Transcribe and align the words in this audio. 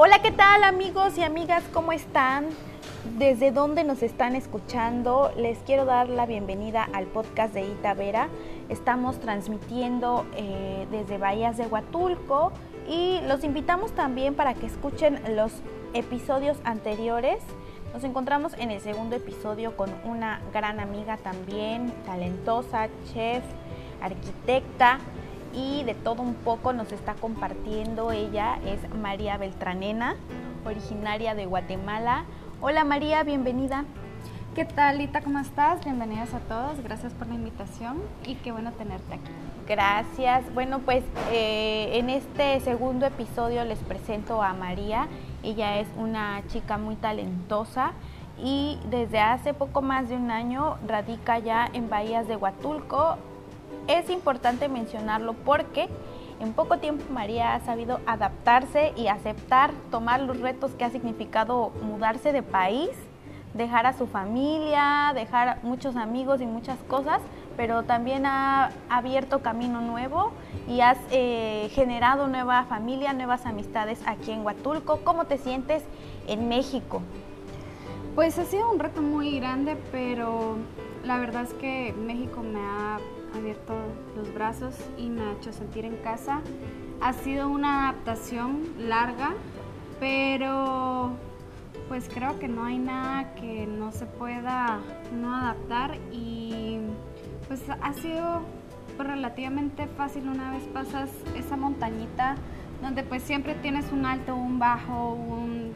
Hola, 0.00 0.22
¿qué 0.22 0.30
tal 0.30 0.62
amigos 0.62 1.18
y 1.18 1.24
amigas? 1.24 1.64
¿Cómo 1.72 1.90
están? 1.90 2.46
¿Desde 3.18 3.50
dónde 3.50 3.82
nos 3.82 4.04
están 4.04 4.36
escuchando? 4.36 5.32
Les 5.36 5.58
quiero 5.58 5.86
dar 5.86 6.08
la 6.08 6.24
bienvenida 6.24 6.88
al 6.92 7.06
podcast 7.06 7.52
de 7.52 7.62
Ita 7.62 7.94
Vera. 7.94 8.28
Estamos 8.68 9.18
transmitiendo 9.18 10.24
eh, 10.36 10.86
desde 10.92 11.18
Bahías 11.18 11.56
de 11.56 11.66
Huatulco 11.66 12.52
y 12.88 13.18
los 13.26 13.42
invitamos 13.42 13.90
también 13.90 14.34
para 14.34 14.54
que 14.54 14.66
escuchen 14.66 15.20
los 15.34 15.50
episodios 15.94 16.58
anteriores. 16.62 17.40
Nos 17.92 18.04
encontramos 18.04 18.52
en 18.56 18.70
el 18.70 18.80
segundo 18.80 19.16
episodio 19.16 19.76
con 19.76 19.90
una 20.04 20.40
gran 20.52 20.78
amiga 20.78 21.16
también, 21.16 21.92
talentosa, 22.06 22.86
chef, 23.12 23.42
arquitecta 24.00 25.00
y 25.54 25.84
de 25.84 25.94
todo 25.94 26.22
un 26.22 26.34
poco 26.34 26.72
nos 26.72 26.92
está 26.92 27.14
compartiendo. 27.14 28.12
Ella 28.12 28.58
es 28.64 28.78
María 28.94 29.36
Beltranena, 29.36 30.16
originaria 30.64 31.34
de 31.34 31.46
Guatemala. 31.46 32.24
Hola 32.60 32.84
María, 32.84 33.22
bienvenida. 33.22 33.84
¿Qué 34.54 34.64
tal, 34.64 34.98
Lita? 34.98 35.20
¿Cómo 35.20 35.38
estás? 35.38 35.84
Bienvenidas 35.84 36.34
a 36.34 36.40
todos. 36.40 36.82
Gracias 36.82 37.12
por 37.12 37.28
la 37.28 37.34
invitación 37.34 38.02
y 38.26 38.34
qué 38.34 38.50
bueno 38.50 38.72
tenerte 38.72 39.14
aquí. 39.14 39.30
Gracias. 39.68 40.42
Bueno, 40.54 40.80
pues 40.80 41.04
eh, 41.30 41.90
en 41.92 42.10
este 42.10 42.58
segundo 42.60 43.06
episodio 43.06 43.64
les 43.64 43.78
presento 43.78 44.42
a 44.42 44.54
María. 44.54 45.06
Ella 45.42 45.78
es 45.78 45.86
una 45.96 46.42
chica 46.48 46.78
muy 46.78 46.96
talentosa 46.96 47.92
y 48.42 48.78
desde 48.90 49.20
hace 49.20 49.54
poco 49.54 49.82
más 49.82 50.08
de 50.08 50.16
un 50.16 50.30
año 50.30 50.78
radica 50.86 51.38
ya 51.38 51.68
en 51.72 51.90
Bahías 51.90 52.26
de 52.28 52.36
Huatulco, 52.36 53.18
es 53.88 54.10
importante 54.10 54.68
mencionarlo 54.68 55.32
porque 55.32 55.88
en 56.40 56.52
poco 56.52 56.78
tiempo 56.78 57.04
María 57.12 57.54
ha 57.54 57.60
sabido 57.60 58.00
adaptarse 58.06 58.92
y 58.96 59.08
aceptar, 59.08 59.72
tomar 59.90 60.20
los 60.20 60.38
retos 60.38 60.72
que 60.72 60.84
ha 60.84 60.90
significado 60.90 61.72
mudarse 61.82 62.32
de 62.32 62.42
país, 62.42 62.90
dejar 63.54 63.86
a 63.86 63.92
su 63.94 64.06
familia, 64.06 65.12
dejar 65.14 65.58
muchos 65.62 65.96
amigos 65.96 66.40
y 66.40 66.46
muchas 66.46 66.78
cosas, 66.86 67.20
pero 67.56 67.82
también 67.82 68.24
ha 68.24 68.70
abierto 68.88 69.40
camino 69.40 69.80
nuevo 69.80 70.30
y 70.68 70.80
has 70.80 70.98
eh, 71.10 71.68
generado 71.72 72.28
nueva 72.28 72.64
familia, 72.64 73.12
nuevas 73.14 73.46
amistades 73.46 74.00
aquí 74.06 74.30
en 74.30 74.44
Huatulco. 74.44 75.00
¿Cómo 75.02 75.24
te 75.24 75.38
sientes 75.38 75.82
en 76.28 76.48
México? 76.48 77.02
Pues 78.14 78.38
ha 78.38 78.44
sido 78.44 78.70
un 78.70 78.78
reto 78.78 79.02
muy 79.02 79.40
grande, 79.40 79.76
pero 79.90 80.56
la 81.04 81.18
verdad 81.18 81.44
es 81.44 81.54
que 81.54 81.92
México 81.94 82.42
me 82.42 82.60
ha 82.60 83.00
abierto 83.34 83.74
los 84.16 84.32
brazos 84.32 84.74
y 84.96 85.08
me 85.08 85.22
ha 85.22 85.32
hecho 85.32 85.52
sentir 85.52 85.84
en 85.84 85.96
casa. 85.96 86.40
Ha 87.00 87.12
sido 87.12 87.48
una 87.48 87.88
adaptación 87.88 88.62
larga, 88.78 89.34
pero 90.00 91.12
pues 91.88 92.08
creo 92.12 92.38
que 92.38 92.48
no 92.48 92.64
hay 92.64 92.78
nada 92.78 93.34
que 93.34 93.66
no 93.66 93.92
se 93.92 94.06
pueda 94.06 94.80
no 95.12 95.34
adaptar 95.34 95.96
y 96.12 96.78
pues 97.46 97.62
ha 97.68 97.92
sido 97.94 98.42
relativamente 98.98 99.86
fácil 99.86 100.28
una 100.28 100.50
vez 100.50 100.64
pasas 100.64 101.08
esa 101.36 101.56
montañita 101.56 102.36
donde 102.82 103.02
pues 103.02 103.22
siempre 103.22 103.54
tienes 103.54 103.90
un 103.92 104.06
alto, 104.06 104.36
un 104.36 104.58
bajo, 104.58 105.14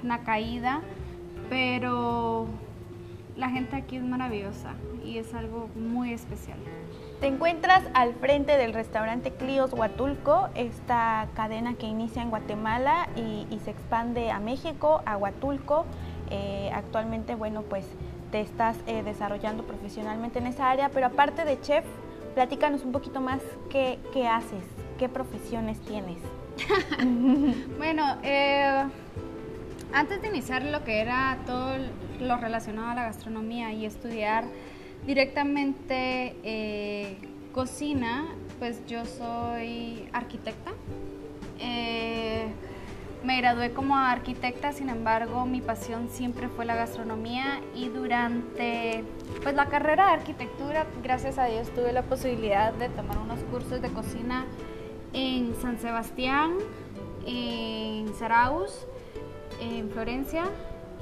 una 0.03 0.23
caída, 0.23 0.81
pero 1.49 2.47
la 3.37 3.51
gente 3.51 3.77
aquí 3.77 3.97
es 3.97 4.05
maravillosa 4.05 4.75
y 5.05 5.19
es 5.19 5.35
algo 5.35 5.69
muy 5.75 6.13
especial. 6.13 6.59
Te 7.23 7.29
encuentras 7.29 7.85
al 7.95 8.15
frente 8.15 8.59
del 8.59 8.75
restaurante 8.75 9.31
Clios 9.31 9.73
Huatulco, 9.73 10.49
esta 10.57 11.29
cadena 11.37 11.75
que 11.75 11.87
inicia 11.87 12.21
en 12.21 12.31
Guatemala 12.31 13.09
y, 13.15 13.47
se 13.61 13.71
expande 13.71 14.33
a 14.33 14.41
México, 14.41 15.03
a 15.07 15.17
Huatulco. 15.17 15.87
Eh, 16.31 16.69
actualmente, 16.75 17.37
bueno, 17.37 17.63
pues 17.63 17.87
te 18.33 18.41
estás 18.41 18.77
eh, 18.89 19.05
desarrollando 19.05 19.63
profesionalmente 19.63 20.41
en 20.41 20.49
esa 20.49 20.69
área, 20.69 20.89
pero 20.89 21.07
aparte 21.07 21.45
de 21.45 21.61
chef, 21.61 21.85
platícanos 22.35 22.83
un 22.85 22.91
poquito 22.91 23.21
más 23.21 23.41
qué, 23.71 24.01
haces, 24.27 24.65
qué 24.99 25.09
profesiones 25.09 25.79
tienes. 25.83 26.19
bueno, 27.79 28.17
eh, 28.25 28.83
antes 29.93 30.23
de 30.23 30.27
iniciar 30.27 30.65
lo 30.65 30.83
que 30.83 31.01
era 31.01 31.39
todo 31.47 31.77
lo 32.19 32.37
relacionado 32.39 32.89
a 32.89 32.95
la 32.97 33.05
gastronomía 33.05 33.73
y 33.73 33.87
estudiar 33.87 34.43
directamente 35.07 36.37
eh, 36.43 37.17
cocina, 37.53 38.27
pues 38.59 38.85
yo 38.87 39.05
soy 39.05 40.09
arquitecta. 40.13 40.73
Eh, 41.59 42.47
me 43.25 43.37
gradué 43.37 43.73
como 43.73 43.97
arquitecta, 43.97 44.73
sin 44.73 44.89
embargo, 44.89 45.47
mi 45.47 45.61
pasión 45.61 46.09
siempre 46.09 46.49
fue 46.49 46.65
la 46.65 46.75
gastronomía 46.75 47.61
y 47.75 47.89
durante 47.89 49.05
pues, 49.43 49.55
la 49.55 49.67
carrera 49.67 50.07
de 50.07 50.13
arquitectura, 50.13 50.87
gracias 51.05 51.39
a 51.39 51.47
Dios, 51.47 51.71
tuve 51.71 51.93
la 51.93 52.03
posibilidad 52.03 52.73
de 52.73 52.89
tomar 52.89 53.19
unos 53.19 53.39
cursos 53.45 53.81
de 53.81 53.91
cocina 53.91 54.45
en 55.13 55.55
San 55.61 55.79
Sebastián, 55.79 56.53
en 57.25 58.13
Zarauz, 58.15 58.87
en 59.61 59.89
Florencia 59.91 60.45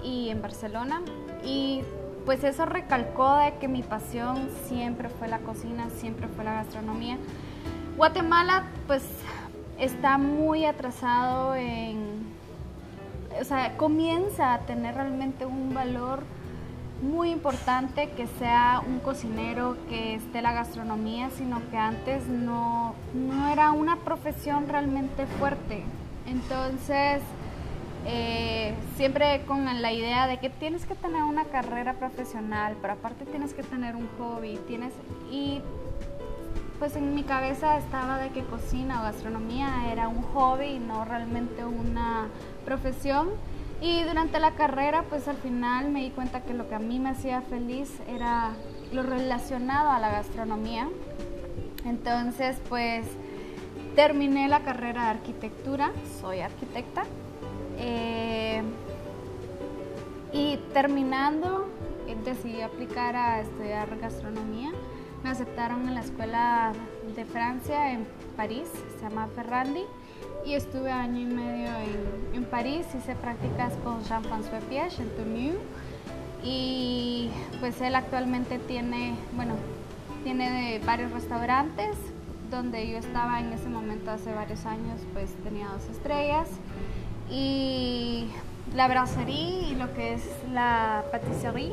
y 0.04 0.28
en 0.28 0.42
Barcelona. 0.42 1.00
Y 1.42 1.82
pues 2.24 2.44
eso 2.44 2.66
recalcó 2.66 3.36
de 3.36 3.54
que 3.54 3.68
mi 3.68 3.82
pasión 3.82 4.48
siempre 4.68 5.08
fue 5.08 5.28
la 5.28 5.38
cocina, 5.38 5.88
siempre 5.90 6.28
fue 6.28 6.44
la 6.44 6.54
gastronomía. 6.54 7.18
Guatemala 7.96 8.64
pues 8.86 9.04
está 9.78 10.18
muy 10.18 10.64
atrasado 10.64 11.54
en, 11.54 11.98
o 13.40 13.44
sea, 13.44 13.76
comienza 13.76 14.54
a 14.54 14.58
tener 14.60 14.94
realmente 14.94 15.46
un 15.46 15.74
valor 15.74 16.22
muy 17.02 17.30
importante 17.30 18.10
que 18.10 18.26
sea 18.26 18.82
un 18.86 18.98
cocinero, 19.00 19.76
que 19.88 20.14
esté 20.14 20.42
la 20.42 20.52
gastronomía, 20.52 21.30
sino 21.30 21.60
que 21.70 21.78
antes 21.78 22.26
no, 22.26 22.94
no 23.14 23.48
era 23.48 23.72
una 23.72 23.96
profesión 23.96 24.68
realmente 24.68 25.26
fuerte. 25.38 25.82
Entonces, 26.26 27.22
eh, 28.06 28.49
siempre 29.00 29.40
con 29.46 29.64
la 29.64 29.92
idea 29.94 30.26
de 30.26 30.36
que 30.36 30.50
tienes 30.50 30.84
que 30.84 30.94
tener 30.94 31.22
una 31.22 31.46
carrera 31.46 31.94
profesional, 31.94 32.76
pero 32.82 32.92
aparte 32.92 33.24
tienes 33.24 33.54
que 33.54 33.62
tener 33.62 33.96
un 33.96 34.06
hobby, 34.18 34.58
tienes 34.68 34.92
y 35.30 35.62
pues 36.78 36.96
en 36.96 37.14
mi 37.14 37.22
cabeza 37.22 37.78
estaba 37.78 38.18
de 38.18 38.28
que 38.28 38.44
cocina 38.44 39.00
o 39.00 39.04
gastronomía 39.04 39.90
era 39.90 40.08
un 40.08 40.20
hobby 40.20 40.66
y 40.66 40.78
no 40.80 41.06
realmente 41.06 41.64
una 41.64 42.28
profesión. 42.66 43.30
Y 43.80 44.02
durante 44.02 44.38
la 44.38 44.50
carrera, 44.50 45.04
pues 45.08 45.28
al 45.28 45.38
final 45.38 45.88
me 45.88 46.02
di 46.02 46.10
cuenta 46.10 46.42
que 46.42 46.52
lo 46.52 46.68
que 46.68 46.74
a 46.74 46.78
mí 46.78 46.98
me 46.98 47.08
hacía 47.08 47.40
feliz 47.40 48.02
era 48.06 48.50
lo 48.92 49.02
relacionado 49.02 49.92
a 49.92 49.98
la 49.98 50.10
gastronomía. 50.10 50.90
Entonces, 51.86 52.60
pues 52.68 53.06
terminé 53.96 54.46
la 54.46 54.60
carrera 54.60 55.04
de 55.04 55.08
arquitectura, 55.08 55.90
soy 56.20 56.40
arquitecta, 56.40 57.04
eh, 57.78 58.62
y 60.32 60.58
terminando, 60.72 61.68
eh, 62.06 62.16
decidí 62.24 62.60
aplicar 62.62 63.16
a 63.16 63.40
estudiar 63.40 63.98
gastronomía. 63.98 64.70
Me 65.22 65.30
aceptaron 65.30 65.86
en 65.88 65.94
la 65.94 66.00
escuela 66.00 66.72
de 67.14 67.24
Francia 67.24 67.92
en 67.92 68.06
París, 68.36 68.68
se 68.96 69.02
llama 69.02 69.28
Ferrandi, 69.34 69.84
y 70.46 70.54
estuve 70.54 70.90
año 70.90 71.20
y 71.20 71.26
medio 71.26 71.68
en, 71.68 72.34
en 72.34 72.44
París. 72.44 72.86
Hice 72.96 73.14
prácticas 73.14 73.74
con 73.84 74.02
Jean-François 74.04 74.60
Piège 74.68 75.02
en 75.02 75.10
Tourneux. 75.16 75.58
Y 76.42 77.30
pues 77.60 77.80
él 77.82 77.94
actualmente 77.94 78.58
tiene, 78.58 79.14
bueno, 79.36 79.56
tiene 80.24 80.80
varios 80.86 81.12
restaurantes 81.12 81.96
donde 82.50 82.88
yo 82.88 82.98
estaba 82.98 83.40
en 83.40 83.52
ese 83.52 83.68
momento 83.68 84.10
hace 84.10 84.32
varios 84.32 84.64
años, 84.66 85.00
pues 85.12 85.30
tenía 85.44 85.68
dos 85.68 85.84
estrellas 85.88 86.48
y 87.30 88.26
la 88.74 88.88
brasserie 88.88 89.68
y 89.70 89.74
lo 89.74 89.92
que 89.94 90.14
es 90.14 90.22
la 90.52 91.04
patisserie. 91.10 91.72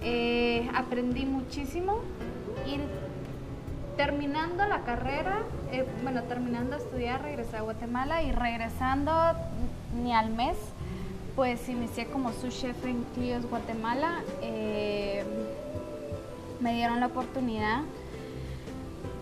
Eh, 0.00 0.68
aprendí 0.74 1.24
muchísimo 1.26 2.00
y 2.66 2.78
terminando 3.96 4.64
la 4.66 4.82
carrera, 4.82 5.42
eh, 5.72 5.84
bueno, 6.02 6.22
terminando 6.22 6.76
de 6.76 6.82
estudiar, 6.82 7.22
regresé 7.22 7.56
a 7.56 7.62
Guatemala 7.62 8.22
y 8.22 8.30
regresando 8.30 9.12
ni 10.00 10.14
al 10.14 10.30
mes, 10.30 10.56
pues 11.34 11.68
inicié 11.68 12.06
como 12.06 12.32
su 12.32 12.48
chef 12.48 12.84
en 12.84 13.04
Clios 13.14 13.44
Guatemala. 13.46 14.20
Eh, 14.40 15.24
me 16.60 16.74
dieron 16.74 17.00
la 17.00 17.06
oportunidad 17.06 17.82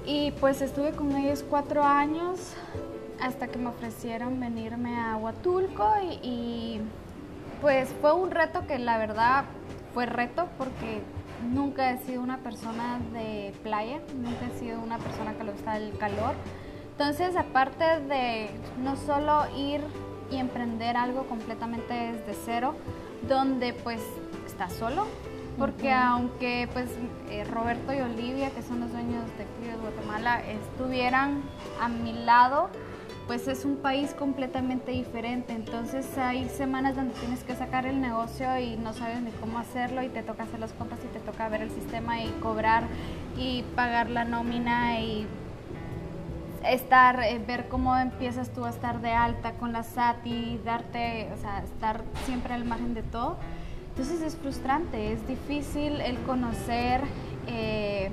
y 0.07 0.31
pues 0.33 0.63
estuve 0.63 0.93
con 0.93 1.15
ellos 1.17 1.45
cuatro 1.49 1.83
años 1.83 2.55
hasta 3.21 3.49
que 3.49 3.59
me 3.59 3.69
ofrecieron 3.69 4.39
venirme 4.41 4.99
a 4.99 5.17
Huatulco 5.17 5.89
y, 6.23 6.81
pues 7.61 7.89
fue 8.01 8.13
un 8.13 8.31
reto 8.31 8.67
que 8.67 8.79
la 8.79 8.99
verdad 8.99 9.45
fue 9.95 10.07
reto 10.07 10.49
porque 10.59 11.03
nunca 11.53 11.91
he 11.91 11.99
sido 11.99 12.23
una 12.23 12.39
persona 12.39 13.01
de 13.13 13.55
playa, 13.63 14.01
nunca 14.15 14.47
he 14.47 14.59
sido 14.59 14.81
una 14.81 14.99
persona 14.99 15.35
que 15.35 15.45
le 15.45 15.53
gusta 15.53 15.77
el 15.77 15.97
calor. 15.97 16.35
Entonces, 16.93 17.37
aparte 17.37 18.01
de 18.01 18.51
no 18.83 18.97
solo 18.97 19.45
ir 19.57 19.81
y 20.31 20.37
emprender 20.37 20.97
algo 20.97 21.27
completamente 21.27 21.93
desde 21.95 22.35
cero, 22.45 22.75
donde 23.29 23.73
pues 23.73 24.01
estás 24.47 24.73
solo, 24.73 25.07
porque 25.59 25.93
aunque 25.93 26.69
pues 26.73 26.91
eh, 27.31 27.45
Roberto 27.45 27.93
y 27.93 28.01
Olivia, 28.01 28.51
que 28.51 28.63
son 28.63 28.81
los 28.81 28.93
dueños 28.93 29.25
de 29.39 29.45
Clio 29.59 29.79
Guatemala, 29.81 30.43
estuvieran 30.47 31.43
a 31.81 31.89
mi 31.89 32.13
lado, 32.13 32.71
pues 33.27 33.49
es 33.49 33.65
un 33.65 33.77
país 33.77 34.15
completamente 34.15 34.93
diferente. 34.93 35.53
Entonces 35.53 36.07
hay 36.19 36.49
semanas 36.49 36.97
donde 36.97 37.15
tienes 37.15 37.43
que 37.43 37.57
sacar 37.57 37.87
el 37.87 38.01
negocio 38.01 38.59
y 38.59 38.77
no 38.77 38.93
sabes 38.93 39.21
ni 39.21 39.31
cómo 39.33 39.59
hacerlo 39.59 40.03
y 40.03 40.09
te 40.09 40.23
toca 40.23 40.45
hacer 40.45 40.61
las 40.61 40.73
compras 40.73 41.01
y 41.05 41.09
te 41.09 41.21
toca 41.21 41.49
ver 41.49 41.63
el 41.63 41.71
sistema 41.71 42.23
y 42.23 42.29
cobrar 42.41 42.85
y 43.37 43.65
pagar 43.75 44.11
la 44.11 44.25
nómina 44.25 45.01
y 45.01 45.27
estar, 46.65 47.21
eh, 47.23 47.41
ver 47.47 47.69
cómo 47.69 47.97
empiezas 47.97 48.51
tú 48.51 48.65
a 48.65 48.71
estar 48.71 49.01
de 49.01 49.13
alta 49.13 49.53
con 49.53 49.73
la 49.73 49.83
SAT 49.83 50.27
y 50.27 50.61
darte, 50.65 51.29
o 51.37 51.41
sea, 51.41 51.63
estar 51.63 52.03
siempre 52.25 52.55
al 52.55 52.65
margen 52.65 52.95
de 52.95 53.03
todo. 53.03 53.37
Entonces 53.91 54.21
es 54.21 54.37
frustrante, 54.37 55.13
es 55.13 55.27
difícil 55.27 56.01
el 56.01 56.19
conocer 56.19 57.01
eh, 57.47 58.11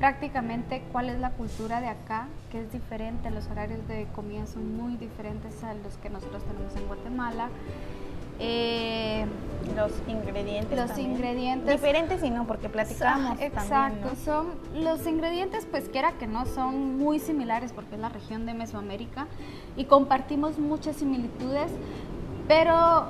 prácticamente 0.00 0.82
cuál 0.92 1.10
es 1.10 1.20
la 1.20 1.30
cultura 1.32 1.80
de 1.82 1.88
acá, 1.88 2.26
que 2.50 2.62
es 2.62 2.72
diferente, 2.72 3.30
los 3.30 3.46
horarios 3.48 3.86
de 3.86 4.06
comida 4.16 4.46
son 4.46 4.76
muy 4.76 4.96
diferentes 4.96 5.62
a 5.62 5.74
los 5.74 5.98
que 5.98 6.08
nosotros 6.08 6.42
tenemos 6.44 6.74
en 6.74 6.86
Guatemala. 6.86 7.50
Eh, 8.42 9.26
los 9.76 9.92
ingredientes. 10.08 10.78
Los 10.78 10.98
ingredientes. 10.98 11.70
Diferentes 11.70 12.24
y 12.24 12.30
no, 12.30 12.46
porque 12.46 12.70
platicamos. 12.70 13.38
exacto, 13.38 14.16
son 14.24 14.46
los 14.74 15.06
ingredientes, 15.06 15.66
pues 15.70 15.90
quiera 15.90 16.12
que 16.12 16.26
no, 16.26 16.46
son 16.46 16.96
muy 16.96 17.18
similares 17.18 17.74
porque 17.74 17.96
es 17.96 18.00
la 18.00 18.08
región 18.08 18.46
de 18.46 18.54
Mesoamérica 18.54 19.26
y 19.76 19.84
compartimos 19.84 20.58
muchas 20.58 20.96
similitudes, 20.96 21.70
pero 22.48 23.08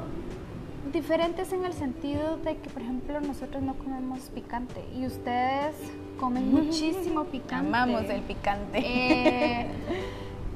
diferentes 0.93 1.53
en 1.53 1.65
el 1.65 1.73
sentido 1.73 2.37
de 2.39 2.57
que, 2.57 2.69
por 2.69 2.83
ejemplo, 2.83 3.21
nosotros 3.21 3.63
no 3.63 3.75
comemos 3.75 4.19
picante 4.35 4.85
y 4.93 5.07
ustedes 5.07 5.77
comen 6.21 6.53
muchísimo 6.53 7.25
picante. 7.25 7.67
Amamos 7.67 8.05
el 8.11 8.21
picante. 8.21 8.79
Eh, 8.85 9.67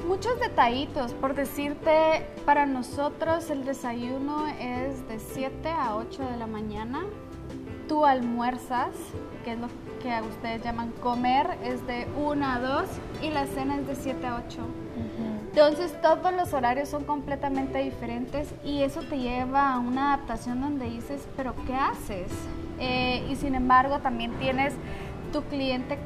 muchos 0.07 0.39
detallitos, 0.39 1.13
por 1.15 1.35
decirte, 1.35 2.27
para 2.45 2.67
nosotros 2.67 3.49
el 3.49 3.65
desayuno 3.65 4.47
es 4.61 5.09
de 5.09 5.19
7 5.19 5.71
a 5.71 5.97
8 5.97 6.23
de 6.23 6.37
la 6.37 6.47
mañana. 6.47 7.01
Tú 7.89 8.05
almuerzas, 8.05 8.91
que 9.45 9.53
es 9.53 9.59
lo 9.59 9.69
que 10.03 10.29
ustedes 10.29 10.63
llaman 10.63 10.93
comer, 11.03 11.59
es 11.65 11.87
de 11.87 12.07
1 12.17 12.47
a 12.47 12.61
2 12.61 12.89
y 13.23 13.31
la 13.31 13.47
cena 13.47 13.77
es 13.79 13.87
de 13.87 13.95
7 13.95 14.27
a 14.27 14.37
8. 14.47 14.59
Entonces 15.51 15.95
todos 16.03 16.33
los 16.35 16.53
horarios 16.53 16.89
son 16.89 17.05
completamente 17.05 17.79
diferentes 17.79 18.53
y 18.65 18.83
eso 18.83 19.03
te 19.03 19.19
lleva 19.19 19.73
a 19.73 19.79
una 19.79 20.15
adaptación 20.15 20.61
donde 20.61 20.87
dices, 20.91 21.29
pero 21.37 21.55
¿qué 21.67 21.75
haces? 21.75 22.33
Eh, 22.81 23.25
y 23.31 23.37
sin 23.37 23.55
embargo 23.55 24.01
también 24.01 24.33
tienes 24.41 24.75
tu 25.35 25.43
cliente 25.43 25.99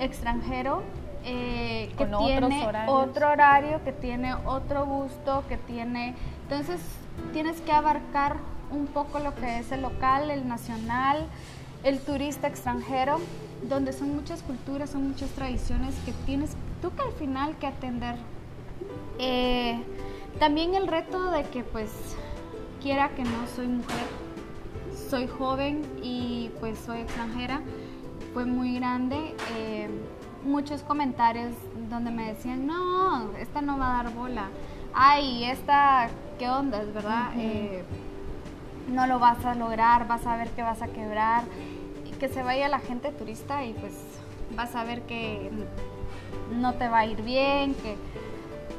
extranjero 0.00 0.82
eh, 1.24 1.92
que 1.96 2.04
tiene 2.04 2.68
otro 2.88 3.30
horario, 3.30 3.80
que 3.84 3.92
tiene 3.92 4.34
otro 4.34 4.86
gusto, 4.86 5.44
que 5.48 5.56
tiene... 5.56 6.16
Entonces 6.42 6.80
tienes 7.32 7.60
que 7.60 7.70
abarcar 7.70 8.38
un 8.72 8.88
poco 8.88 9.20
lo 9.20 9.36
que 9.36 9.60
es 9.60 9.70
el 9.70 9.82
local, 9.82 10.32
el 10.32 10.48
nacional, 10.48 11.26
el 11.84 12.00
turista 12.00 12.48
extranjero, 12.48 13.20
donde 13.68 13.92
son 13.92 14.16
muchas 14.16 14.42
culturas, 14.42 14.90
son 14.90 15.06
muchas 15.06 15.30
tradiciones 15.30 15.94
que 16.04 16.10
tienes 16.26 16.56
tú 16.82 16.90
que 16.96 17.02
al 17.02 17.12
final 17.12 17.56
que 17.58 17.68
atender. 17.68 18.16
Eh, 19.20 19.80
también 20.40 20.74
el 20.74 20.88
reto 20.88 21.30
de 21.30 21.44
que 21.44 21.62
pues 21.62 21.92
quiera 22.82 23.10
que 23.10 23.22
no 23.22 23.46
soy 23.54 23.68
mujer, 23.68 24.06
soy 25.08 25.28
joven 25.28 25.82
y 26.02 26.50
pues 26.58 26.80
soy 26.80 27.02
extranjera, 27.02 27.60
fue 28.32 28.44
muy 28.44 28.74
grande. 28.74 29.34
Eh, 29.56 29.88
muchos 30.44 30.82
comentarios 30.82 31.52
donde 31.88 32.10
me 32.10 32.32
decían, 32.32 32.66
no, 32.66 33.32
esta 33.38 33.60
no 33.60 33.78
va 33.78 34.00
a 34.00 34.02
dar 34.02 34.14
bola. 34.14 34.48
Ay, 34.94 35.44
esta, 35.44 36.08
¿qué 36.38 36.48
onda? 36.48 36.82
¿Verdad? 36.82 37.32
Eh, 37.36 37.84
no 38.88 39.06
lo 39.06 39.18
vas 39.18 39.44
a 39.44 39.54
lograr, 39.54 40.08
vas 40.08 40.26
a 40.26 40.36
ver 40.36 40.48
que 40.50 40.62
vas 40.62 40.82
a 40.82 40.88
quebrar. 40.88 41.44
que 42.18 42.28
se 42.28 42.42
vaya 42.42 42.68
la 42.68 42.80
gente 42.80 43.12
turista 43.12 43.64
y 43.64 43.72
pues 43.72 43.94
vas 44.54 44.74
a 44.76 44.84
ver 44.84 45.00
que 45.02 45.50
no 46.52 46.74
te 46.74 46.86
va 46.86 46.98
a 46.98 47.06
ir 47.06 47.22
bien, 47.22 47.74
que 47.74 47.96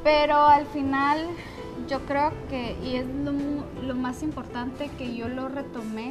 pero 0.04 0.36
al 0.36 0.66
final 0.66 1.26
yo 1.88 2.00
creo 2.06 2.32
que, 2.48 2.76
y 2.82 2.96
es 2.96 3.06
lo, 3.06 3.94
más 3.94 4.22
importante 4.22 4.90
que 4.98 5.14
yo 5.14 5.28
lo 5.28 5.48
retomé 5.48 6.10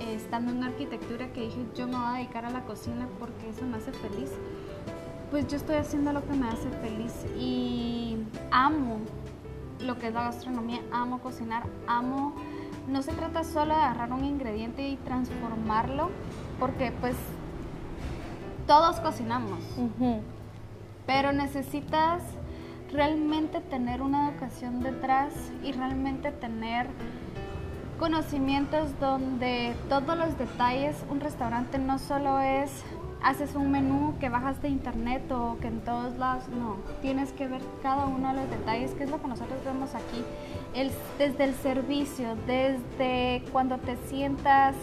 eh, 0.00 0.14
estando 0.14 0.52
en 0.52 0.64
arquitectura, 0.64 1.32
que 1.32 1.42
dije 1.42 1.64
yo 1.74 1.86
me 1.86 1.96
voy 1.96 2.06
a 2.06 2.12
dedicar 2.14 2.44
a 2.44 2.50
la 2.50 2.62
cocina 2.64 3.08
porque 3.18 3.48
eso 3.50 3.64
me 3.64 3.78
hace 3.78 3.92
feliz. 3.92 4.30
Pues 5.30 5.46
yo 5.48 5.56
estoy 5.56 5.76
haciendo 5.76 6.12
lo 6.12 6.24
que 6.24 6.34
me 6.34 6.48
hace 6.48 6.70
feliz 6.70 7.12
y 7.38 8.16
amo 8.50 9.00
lo 9.80 9.98
que 9.98 10.08
es 10.08 10.14
la 10.14 10.24
gastronomía, 10.24 10.80
amo 10.92 11.20
cocinar, 11.20 11.64
amo... 11.86 12.34
No 12.88 13.02
se 13.02 13.12
trata 13.12 13.42
solo 13.42 13.74
de 13.74 13.80
agarrar 13.80 14.12
un 14.12 14.24
ingrediente 14.24 14.86
y 14.88 14.96
transformarlo, 14.96 16.10
porque 16.60 16.92
pues 17.00 17.16
todos 18.68 19.00
cocinamos, 19.00 19.58
pero 21.04 21.32
necesitas 21.32 22.22
realmente 22.92 23.60
tener 23.60 24.02
una 24.02 24.30
educación 24.30 24.82
detrás 24.82 25.32
y 25.62 25.72
realmente 25.72 26.30
tener 26.32 26.86
conocimientos 27.98 28.98
donde 29.00 29.74
todos 29.88 30.16
los 30.18 30.38
detalles, 30.38 30.96
un 31.08 31.20
restaurante 31.20 31.78
no 31.78 31.98
solo 31.98 32.40
es 32.40 32.70
haces 33.22 33.56
un 33.56 33.72
menú 33.72 34.14
que 34.20 34.28
bajas 34.28 34.62
de 34.62 34.68
internet 34.68 35.30
o 35.32 35.58
que 35.60 35.66
en 35.66 35.80
todos 35.80 36.16
lados, 36.16 36.48
no, 36.48 36.76
tienes 37.02 37.32
que 37.32 37.48
ver 37.48 37.60
cada 37.82 38.06
uno 38.06 38.28
de 38.28 38.34
los 38.34 38.50
detalles, 38.50 38.92
que 38.92 39.04
es 39.04 39.10
lo 39.10 39.20
que 39.20 39.26
nosotros 39.26 39.58
vemos 39.64 39.94
aquí, 39.94 40.22
el, 40.74 40.92
desde 41.18 41.44
el 41.44 41.54
servicio, 41.54 42.36
desde 42.46 43.42
cuando 43.50 43.78
te 43.78 43.96
sientas, 44.08 44.76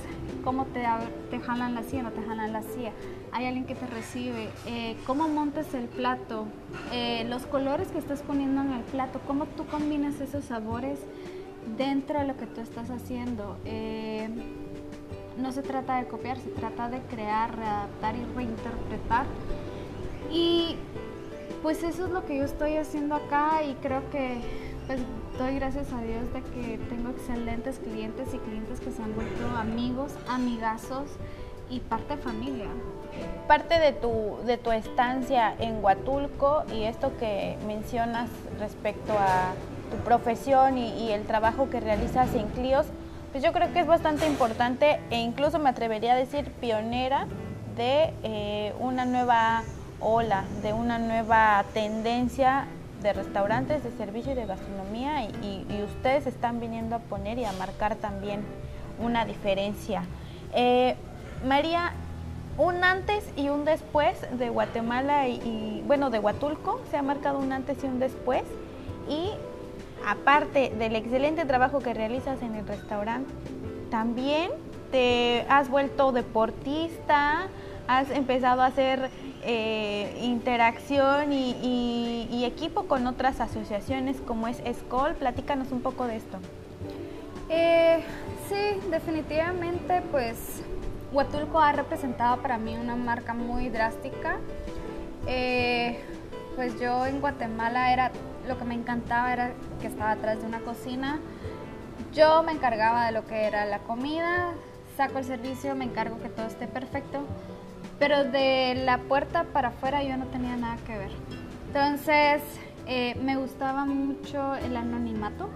cómo 0.43 0.65
te, 0.65 0.85
te 1.29 1.39
jalan 1.39 1.73
la 1.73 1.83
silla, 1.83 2.03
no 2.03 2.11
te 2.11 2.21
jalan 2.21 2.51
la 2.51 2.63
silla, 2.63 2.91
hay 3.33 3.47
alguien 3.47 3.65
que 3.65 3.73
te 3.73 3.87
recibe, 3.87 4.49
eh, 4.67 4.95
cómo 5.07 5.27
montes 5.27 5.73
el 5.73 5.85
plato, 5.85 6.45
eh, 6.91 7.25
los 7.27 7.47
colores 7.47 7.87
que 7.87 7.97
estás 7.97 8.21
poniendo 8.21 8.61
en 8.61 8.71
el 8.73 8.83
plato, 8.83 9.19
cómo 9.25 9.47
tú 9.47 9.65
combinas 9.65 10.21
esos 10.21 10.45
sabores 10.45 10.99
dentro 11.75 12.19
de 12.19 12.27
lo 12.27 12.37
que 12.37 12.45
tú 12.45 12.61
estás 12.61 12.91
haciendo. 12.91 13.57
Eh, 13.65 14.29
no 15.39 15.51
se 15.51 15.63
trata 15.63 15.97
de 15.97 16.07
copiar, 16.07 16.37
se 16.37 16.49
trata 16.49 16.89
de 16.89 17.01
crear, 17.01 17.57
readaptar 17.57 18.15
y 18.15 18.23
reinterpretar. 18.35 19.25
Y 20.31 20.75
pues 21.63 21.81
eso 21.81 22.05
es 22.05 22.11
lo 22.11 22.25
que 22.25 22.37
yo 22.37 22.43
estoy 22.43 22.77
haciendo 22.77 23.15
acá 23.15 23.63
y 23.63 23.73
creo 23.75 24.07
que 24.11 24.41
pues 24.85 24.99
doy 25.39 25.55
gracias 25.55 25.91
a 25.91 26.01
Dios 26.01 26.31
de 26.33 26.41
que 26.41 26.77
tengo 26.89 27.09
excelentes 27.09 27.79
clientes 27.79 28.31
y 28.33 28.37
clientes 28.37 28.79
que 28.79 28.91
se 28.91 29.01
han 29.01 29.15
vuelto 29.15 29.47
amigos, 29.57 30.13
amigazos 30.27 31.09
y 31.69 31.79
parte 31.79 32.17
familia. 32.17 32.69
Parte 33.47 33.79
de 33.79 33.91
tu, 33.91 34.37
de 34.45 34.57
tu 34.57 34.71
estancia 34.71 35.53
en 35.59 35.83
Huatulco 35.83 36.63
y 36.73 36.83
esto 36.83 37.11
que 37.19 37.57
mencionas 37.67 38.29
respecto 38.59 39.13
a 39.13 39.53
tu 39.91 39.97
profesión 40.03 40.77
y, 40.77 41.11
el 41.11 41.23
trabajo 41.23 41.69
que 41.69 41.79
realizas 41.79 42.33
en 42.33 42.47
Clios, 42.49 42.85
pues 43.31 43.43
yo 43.43 43.51
creo 43.51 43.71
que 43.73 43.81
es 43.81 43.87
bastante 43.87 44.25
importante 44.27 44.99
e 45.09 45.19
incluso 45.19 45.59
me 45.59 45.69
atrevería 45.69 46.13
a 46.13 46.15
decir 46.15 46.51
pionera 46.59 47.27
de 47.75 48.13
eh, 48.23 48.73
una 48.79 49.05
nueva 49.05 49.63
ola, 49.99 50.45
de 50.61 50.73
una 50.73 50.99
nueva 50.99 51.63
tendencia 51.73 52.65
de 53.01 53.13
restaurantes, 53.13 53.83
de 53.83 53.91
servicio 53.91 54.31
y 54.31 54.35
de 54.35 54.45
gastronomía 54.45 55.23
y, 55.25 55.65
ustedes 55.83 56.25
están 56.27 56.59
viniendo 56.59 56.95
a 56.95 56.99
poner 56.99 57.37
y 57.37 57.45
a 57.45 57.51
marcar 57.53 57.95
también 57.95 58.41
una 58.99 59.25
diferencia. 59.25 60.05
Eh, 60.53 60.95
María, 61.45 61.91
un 62.57 62.83
antes 62.83 63.23
y 63.35 63.49
un 63.49 63.65
después 63.65 64.17
de 64.37 64.49
Guatemala 64.49 65.27
y, 65.27 65.83
bueno, 65.87 66.09
de 66.09 66.19
Huatulco, 66.19 66.81
se 66.91 66.97
ha 66.97 67.01
marcado 67.01 67.39
un 67.39 67.51
antes 67.51 67.83
y 67.83 67.87
un 67.87 67.99
después. 67.99 68.43
Y 69.09 69.31
aparte 70.05 70.73
del 70.77 70.95
excelente 70.95 71.45
trabajo 71.45 71.79
que 71.79 71.93
realizas 71.93 72.41
en 72.41 72.55
el 72.55 72.67
restaurante, 72.67 73.31
también 73.89 74.51
te 74.91 75.45
has 75.49 75.69
vuelto 75.69 76.11
deportista, 76.11 77.47
has 77.87 78.11
empezado 78.11 78.61
a 78.61 78.67
hacer 78.67 79.09
eh, 79.43 80.19
interacción 80.21 81.33
y, 81.33 82.43
equipo 82.45 82.83
con 82.87 83.07
otras 83.07 83.39
asociaciones 83.39 84.19
como 84.19 84.47
es 84.47 84.59
ESCOL. 84.65 85.15
Platícanos 85.15 85.71
un 85.71 85.81
poco 85.81 86.05
de 86.05 86.17
esto. 86.17 86.37
Eh, 87.49 88.03
sí, 88.49 88.89
definitivamente, 88.89 90.01
pues 90.11 90.61
Huatulco 91.13 91.59
ha 91.59 91.71
representado 91.71 92.41
para 92.41 92.57
mí 92.57 92.75
una 92.75 92.95
marca 92.95 93.35
muy 93.35 93.69
drástica. 93.69 94.37
Eh, 95.27 95.99
pues 96.55 96.79
yo 96.79 97.05
en 97.05 97.21
Guatemala 97.21 97.93
era 97.93 98.11
lo 98.47 98.57
que 98.57 98.65
me 98.65 98.73
encantaba 98.73 99.31
era 99.31 99.51
que 99.79 99.87
estaba 99.87 100.11
atrás 100.11 100.39
de 100.39 100.47
una 100.47 100.59
cocina. 100.61 101.19
Yo 102.13 102.41
me 102.41 102.51
encargaba 102.51 103.05
de 103.05 103.11
lo 103.11 103.25
que 103.25 103.45
era 103.45 103.65
la 103.65 103.79
comida, 103.79 104.53
saco 104.97 105.19
el 105.19 105.25
servicio, 105.25 105.75
me 105.75 105.85
encargo 105.85 106.19
que 106.19 106.29
todo 106.29 106.47
esté 106.47 106.67
perfecto, 106.67 107.25
pero 107.99 108.23
de 108.23 108.73
la 108.83 108.97
puerta 108.97 109.45
para 109.45 109.69
afuera 109.69 110.03
yo 110.03 110.17
no 110.17 110.25
tenía 110.25 110.57
nada 110.57 110.77
que 110.85 110.97
ver. 110.97 111.11
Entonces, 111.67 112.41
eh, 112.87 113.15
me 113.21 113.37
gustaba 113.37 113.85
mucho 113.85 114.55
el 114.55 114.75
anonimato. 114.75 115.49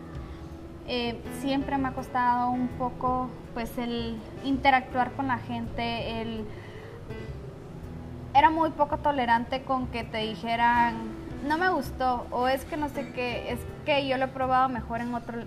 Eh, 0.89 1.21
siempre 1.41 1.77
me 1.77 1.89
ha 1.89 1.91
costado 1.91 2.49
un 2.49 2.69
poco 2.69 3.29
pues 3.53 3.77
el 3.77 4.17
interactuar 4.45 5.11
con 5.11 5.27
la 5.27 5.37
gente, 5.37 6.21
el 6.21 6.45
era 8.33 8.49
muy 8.49 8.69
poco 8.69 8.97
tolerante 8.97 9.63
con 9.63 9.87
que 9.87 10.03
te 10.03 10.19
dijeran 10.19 10.95
no 11.45 11.57
me 11.57 11.69
gustó 11.69 12.25
o 12.31 12.47
es 12.47 12.65
que 12.65 12.77
no 12.77 12.87
sé 12.89 13.11
qué, 13.11 13.51
es 13.51 13.59
que 13.85 14.07
yo 14.07 14.17
lo 14.17 14.25
he 14.25 14.27
probado 14.29 14.69
mejor 14.69 15.01
en 15.01 15.13
otro 15.13 15.39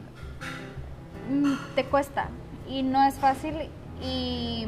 mm, 1.31 1.75
te 1.75 1.85
cuesta 1.85 2.29
y 2.69 2.83
no 2.83 3.03
es 3.05 3.15
fácil 3.15 3.55
y 4.03 4.67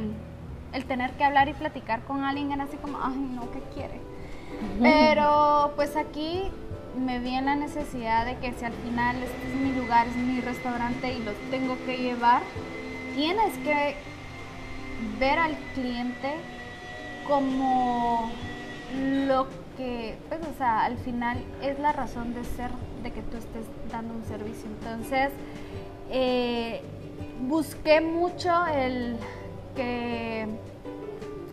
el 0.72 0.84
tener 0.86 1.10
que 1.12 1.24
hablar 1.24 1.48
y 1.48 1.52
platicar 1.52 2.02
con 2.04 2.24
alguien 2.24 2.52
era 2.52 2.64
así 2.64 2.76
como, 2.76 2.98
ay 3.02 3.16
no, 3.16 3.50
¿qué 3.50 3.60
quiere? 3.74 4.00
Pero 4.80 5.72
pues 5.76 5.96
aquí 5.96 6.50
me 6.98 7.18
vi 7.18 7.34
en 7.34 7.46
la 7.46 7.54
necesidad 7.54 8.26
de 8.26 8.36
que 8.36 8.52
si 8.52 8.64
al 8.64 8.72
final 8.72 9.16
este 9.22 9.48
es 9.48 9.54
mi 9.54 9.72
lugar, 9.72 10.06
es 10.06 10.16
mi 10.16 10.40
restaurante 10.40 11.12
y 11.12 11.22
los 11.22 11.34
tengo 11.50 11.76
que 11.86 11.96
llevar, 11.98 12.42
tienes 13.14 13.56
que 13.58 13.96
ver 15.18 15.38
al 15.38 15.56
cliente 15.74 16.34
como 17.26 18.30
lo 19.26 19.46
que, 19.76 20.16
pues, 20.28 20.40
o 20.42 20.58
sea, 20.58 20.84
al 20.84 20.98
final 20.98 21.38
es 21.62 21.78
la 21.78 21.92
razón 21.92 22.34
de 22.34 22.44
ser 22.44 22.70
de 23.02 23.10
que 23.10 23.22
tú 23.22 23.36
estés 23.36 23.66
dando 23.90 24.14
un 24.14 24.24
servicio. 24.24 24.68
Entonces, 24.68 25.30
eh, 26.10 26.82
busqué 27.48 28.00
mucho 28.00 28.50
el 28.66 29.16
que 29.74 30.46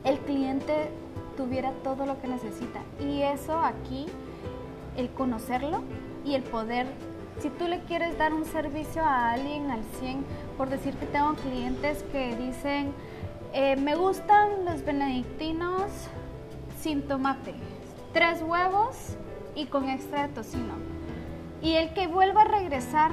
el 0.03 0.19
cliente 0.19 0.89
tuviera 1.37 1.71
todo 1.83 2.05
lo 2.05 2.19
que 2.21 2.27
necesita. 2.27 2.81
Y 2.99 3.21
eso 3.21 3.57
aquí 3.59 4.07
el 4.97 5.09
conocerlo 5.09 5.81
y 6.25 6.35
el 6.35 6.43
poder, 6.43 6.87
si 7.39 7.49
tú 7.49 7.67
le 7.67 7.79
quieres 7.81 8.17
dar 8.17 8.33
un 8.33 8.45
servicio 8.45 9.03
a 9.03 9.31
alguien 9.31 9.71
al 9.71 9.83
100, 9.99 10.25
por 10.57 10.69
decir 10.69 10.93
que 10.95 11.05
tengo 11.05 11.33
clientes 11.35 12.03
que 12.11 12.35
dicen, 12.35 12.93
eh, 13.53 13.75
me 13.77 13.95
gustan 13.95 14.65
los 14.65 14.83
benedictinos 14.83 15.83
sin 16.79 17.01
tomate, 17.07 17.55
tres 18.13 18.41
huevos 18.41 19.15
y 19.55 19.65
con 19.65 19.89
extra 19.89 20.27
de 20.27 20.33
tocino. 20.33 20.73
Y 21.61 21.73
el 21.73 21.93
que 21.93 22.07
vuelva 22.07 22.41
a 22.41 22.45
regresar 22.45 23.11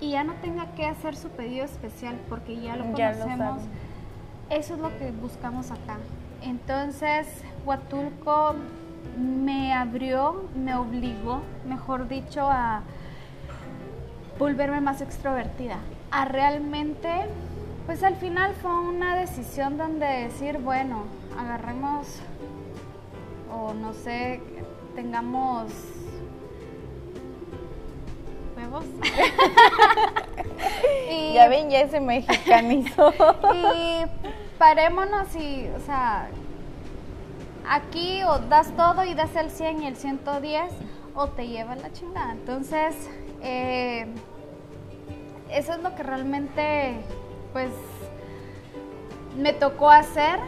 y 0.00 0.12
ya 0.12 0.24
no 0.24 0.34
tenga 0.34 0.74
que 0.74 0.86
hacer 0.86 1.16
su 1.16 1.28
pedido 1.28 1.64
especial 1.64 2.18
porque 2.28 2.60
ya 2.60 2.76
lo 2.76 2.84
conocemos, 2.84 3.62
eso 4.50 4.74
es 4.74 4.80
lo 4.80 4.96
que 4.98 5.10
buscamos 5.10 5.70
acá. 5.70 5.98
Entonces, 6.42 7.26
Huatulco 7.64 8.54
me 9.18 9.72
abrió, 9.72 10.48
me 10.54 10.74
obligó, 10.74 11.42
mejor 11.66 12.08
dicho, 12.08 12.48
a 12.50 12.82
volverme 14.38 14.80
más 14.80 15.00
extrovertida, 15.00 15.78
a 16.10 16.24
realmente, 16.24 17.26
pues 17.86 18.02
al 18.02 18.16
final 18.16 18.54
fue 18.60 18.72
una 18.72 19.16
decisión 19.16 19.78
donde 19.78 20.06
decir, 20.06 20.58
bueno, 20.58 21.04
agarremos 21.38 22.20
o 23.52 23.74
no 23.74 23.92
sé, 23.92 24.40
tengamos 24.94 25.72
huevos. 28.56 28.84
y, 31.10 31.34
ya 31.34 31.48
ven, 31.48 31.70
ya 31.70 31.88
se 31.88 32.00
mexicanizó. 32.00 33.12
y 33.54 34.04
parémonos 34.58 35.34
y, 35.36 35.68
o 35.68 35.80
sea, 35.80 36.28
aquí 37.68 38.22
o 38.24 38.38
das 38.38 38.74
todo 38.76 39.04
y 39.04 39.14
das 39.14 39.34
el 39.36 39.50
100 39.50 39.82
y 39.82 39.86
el 39.86 39.96
110 39.96 40.72
o 41.14 41.28
te 41.28 41.46
lleva 41.48 41.76
la 41.76 41.92
chingada. 41.92 42.32
Entonces, 42.32 42.94
eh, 43.42 44.06
eso 45.50 45.72
es 45.72 45.82
lo 45.82 45.94
que 45.94 46.02
realmente, 46.02 46.96
pues, 47.52 47.70
me 49.36 49.52
tocó 49.52 49.90
hacer 49.90 50.38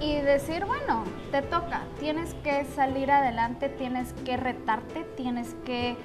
y 0.00 0.16
decir, 0.16 0.64
bueno, 0.64 1.04
te 1.30 1.42
toca, 1.42 1.84
tienes 1.98 2.34
que 2.34 2.64
salir 2.64 3.10
adelante, 3.10 3.68
tienes 3.68 4.12
que 4.24 4.36
retarte, 4.36 5.04
tienes 5.16 5.54
que... 5.64 5.96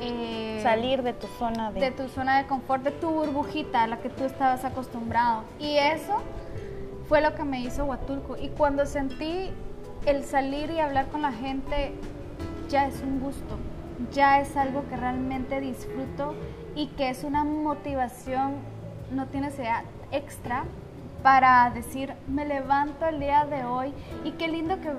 Eh, 0.00 0.60
salir 0.62 1.02
de 1.02 1.12
tu 1.12 1.26
zona 1.26 1.72
de... 1.72 1.80
de 1.80 1.90
tu 1.90 2.08
zona 2.08 2.38
de 2.40 2.46
confort, 2.46 2.84
de 2.84 2.92
tu 2.92 3.10
burbujita 3.10 3.82
a 3.82 3.86
la 3.88 3.98
que 3.98 4.08
tú 4.08 4.24
estabas 4.24 4.64
acostumbrado. 4.64 5.42
Y 5.58 5.76
eso 5.76 6.22
fue 7.08 7.20
lo 7.20 7.34
que 7.34 7.42
me 7.42 7.60
hizo 7.60 7.84
Huatulco. 7.84 8.36
Y 8.36 8.50
cuando 8.50 8.86
sentí 8.86 9.50
el 10.08 10.24
salir 10.24 10.70
y 10.70 10.80
hablar 10.80 11.08
con 11.08 11.20
la 11.20 11.32
gente 11.32 11.92
ya 12.70 12.86
es 12.86 13.02
un 13.02 13.20
gusto, 13.20 13.58
ya 14.10 14.40
es 14.40 14.56
algo 14.56 14.88
que 14.88 14.96
realmente 14.96 15.60
disfruto 15.60 16.34
y 16.74 16.86
que 16.88 17.10
es 17.10 17.24
una 17.24 17.44
motivación, 17.44 18.54
no 19.12 19.26
tiene 19.26 19.48
idea, 19.48 19.84
extra 20.10 20.64
para 21.22 21.70
decir, 21.74 22.14
me 22.26 22.46
levanto 22.46 23.06
el 23.06 23.20
día 23.20 23.44
de 23.44 23.66
hoy 23.66 23.92
y 24.24 24.30
qué 24.32 24.48
lindo 24.48 24.80
que, 24.80 24.90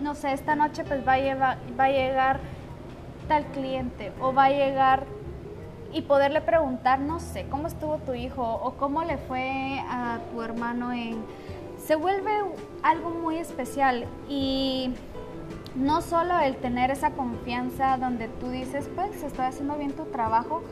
no 0.00 0.14
sé, 0.14 0.32
esta 0.32 0.54
noche 0.54 0.84
pues 0.84 1.06
va 1.08 1.14
a, 1.14 1.56
va 1.78 1.84
a 1.84 1.90
llegar 1.90 2.40
tal 3.28 3.46
cliente 3.46 4.12
o 4.20 4.34
va 4.34 4.46
a 4.46 4.50
llegar 4.50 5.06
y 5.90 6.02
poderle 6.02 6.42
preguntar, 6.42 7.00
no 7.00 7.18
sé, 7.18 7.46
cómo 7.48 7.66
estuvo 7.66 7.96
tu 7.96 8.12
hijo 8.12 8.42
o 8.42 8.74
cómo 8.74 9.04
le 9.04 9.16
fue 9.16 9.80
a 9.88 10.18
tu 10.30 10.42
hermano 10.42 10.92
en 10.92 11.24
se 11.88 11.96
vuelve 11.96 12.30
algo 12.82 13.08
muy 13.08 13.38
especial 13.38 14.04
y 14.28 14.90
no 15.74 16.02
solo 16.02 16.38
el 16.38 16.56
tener 16.58 16.90
esa 16.90 17.12
confianza 17.12 17.96
donde 17.96 18.28
tú 18.28 18.50
dices, 18.50 18.90
pues 18.94 19.22
estoy 19.22 19.46
haciendo 19.46 19.74
bien 19.76 19.92
tu 19.92 20.04
trabajo, 20.04 20.62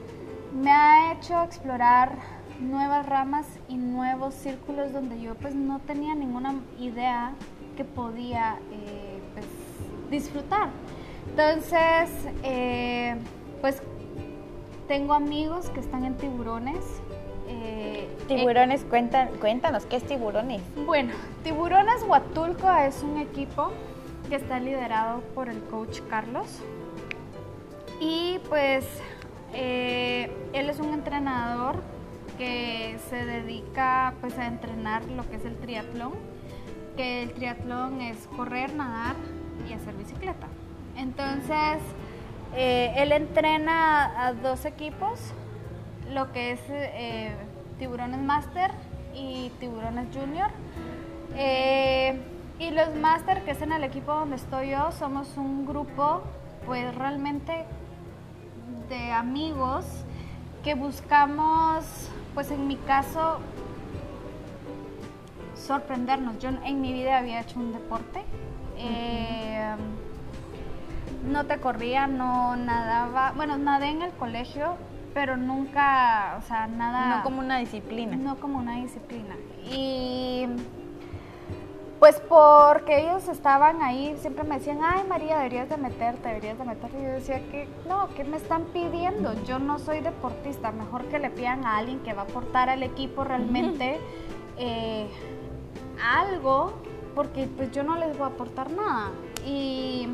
me 0.52 0.70
ha 0.70 1.14
hecho 1.14 1.42
explorar 1.42 2.18
nuevas 2.60 3.06
ramas 3.06 3.46
y 3.66 3.78
nuevos 3.78 4.34
círculos 4.34 4.92
donde 4.92 5.18
yo 5.18 5.34
pues 5.36 5.54
no 5.54 5.78
tenía 5.78 6.14
ninguna 6.14 6.60
idea 6.78 7.32
que 7.78 7.84
podía 7.84 8.58
eh, 8.70 9.18
pues, 9.32 9.46
disfrutar. 10.10 10.68
Entonces, 11.30 12.10
eh, 12.42 13.16
pues 13.62 13.82
tengo 14.86 15.14
amigos 15.14 15.70
que 15.70 15.80
están 15.80 16.04
en 16.04 16.14
tiburones, 16.18 16.84
tiburones, 18.26 18.84
cuéntanos, 18.84 19.86
¿qué 19.86 19.96
es 19.96 20.04
Tiburones? 20.04 20.62
Bueno, 20.84 21.12
Tiburones 21.42 22.02
Huatulco 22.02 22.70
es 22.72 23.02
un 23.02 23.18
equipo 23.18 23.72
que 24.28 24.36
está 24.36 24.58
liderado 24.58 25.20
por 25.34 25.48
el 25.48 25.60
coach 25.64 26.00
Carlos. 26.10 26.60
Y 28.00 28.40
pues 28.48 28.84
eh, 29.54 30.30
él 30.52 30.68
es 30.68 30.80
un 30.80 30.92
entrenador 30.92 31.76
que 32.36 32.98
se 33.08 33.24
dedica 33.24 34.14
pues 34.20 34.38
a 34.38 34.46
entrenar 34.46 35.04
lo 35.06 35.28
que 35.30 35.36
es 35.36 35.44
el 35.44 35.56
triatlón, 35.56 36.12
que 36.96 37.22
el 37.22 37.32
triatlón 37.32 38.00
es 38.00 38.26
correr, 38.36 38.74
nadar 38.74 39.16
y 39.68 39.72
hacer 39.72 39.94
bicicleta. 39.94 40.48
Entonces, 40.96 41.78
eh, 42.54 42.92
él 42.96 43.12
entrena 43.12 44.26
a 44.26 44.32
dos 44.32 44.64
equipos, 44.64 45.20
lo 46.12 46.32
que 46.32 46.52
es 46.52 46.60
eh, 46.68 47.34
Tiburones 47.78 48.20
Master 48.20 48.70
y 49.14 49.50
Tiburones 49.60 50.08
Junior. 50.14 50.50
Eh, 51.34 52.20
y 52.58 52.70
los 52.70 52.94
Master, 52.94 53.44
que 53.44 53.50
es 53.50 53.62
en 53.62 53.72
el 53.72 53.84
equipo 53.84 54.12
donde 54.12 54.36
estoy 54.36 54.70
yo, 54.70 54.90
somos 54.92 55.36
un 55.36 55.66
grupo, 55.66 56.22
pues 56.64 56.94
realmente 56.94 57.66
de 58.88 59.12
amigos 59.12 59.84
que 60.64 60.74
buscamos, 60.74 61.84
pues 62.34 62.50
en 62.50 62.66
mi 62.66 62.76
caso, 62.76 63.38
sorprendernos. 65.54 66.38
Yo 66.38 66.50
en 66.64 66.80
mi 66.80 66.92
vida 66.92 67.18
había 67.18 67.40
hecho 67.40 67.58
un 67.58 67.72
deporte. 67.72 68.22
Eh, 68.78 69.74
no 71.30 71.44
te 71.44 71.58
corría, 71.58 72.06
no 72.06 72.56
nadaba. 72.56 73.32
Bueno, 73.36 73.56
nadé 73.58 73.88
en 73.88 74.02
el 74.02 74.12
colegio, 74.12 74.76
pero 75.16 75.38
nunca, 75.38 76.36
o 76.38 76.42
sea, 76.42 76.66
nada... 76.66 77.16
No 77.16 77.22
como 77.22 77.40
una 77.40 77.58
disciplina. 77.58 78.16
No 78.16 78.38
como 78.38 78.58
una 78.58 78.76
disciplina. 78.76 79.34
Y 79.64 80.46
pues 81.98 82.20
porque 82.28 83.00
ellos 83.00 83.26
estaban 83.28 83.80
ahí, 83.80 84.14
siempre 84.18 84.44
me 84.44 84.58
decían, 84.58 84.80
ay 84.82 85.04
María, 85.08 85.38
deberías 85.38 85.70
de 85.70 85.78
meterte, 85.78 86.28
deberías 86.28 86.58
de 86.58 86.64
meterte. 86.66 87.00
Y 87.00 87.04
yo 87.04 87.12
decía 87.12 87.38
que 87.50 87.66
no, 87.88 88.10
¿qué 88.14 88.24
me 88.24 88.36
están 88.36 88.64
pidiendo? 88.74 89.32
Yo 89.44 89.58
no 89.58 89.78
soy 89.78 90.00
deportista, 90.00 90.70
mejor 90.70 91.06
que 91.06 91.18
le 91.18 91.30
pidan 91.30 91.64
a 91.64 91.78
alguien 91.78 92.00
que 92.00 92.12
va 92.12 92.20
a 92.20 92.24
aportar 92.26 92.68
al 92.68 92.82
equipo 92.82 93.24
realmente 93.24 93.98
eh, 94.58 95.08
algo, 96.04 96.74
porque 97.14 97.48
pues 97.56 97.72
yo 97.72 97.84
no 97.84 97.96
les 97.96 98.18
voy 98.18 98.24
a 98.24 98.32
aportar 98.32 98.70
nada. 98.70 99.12
Y 99.46 100.10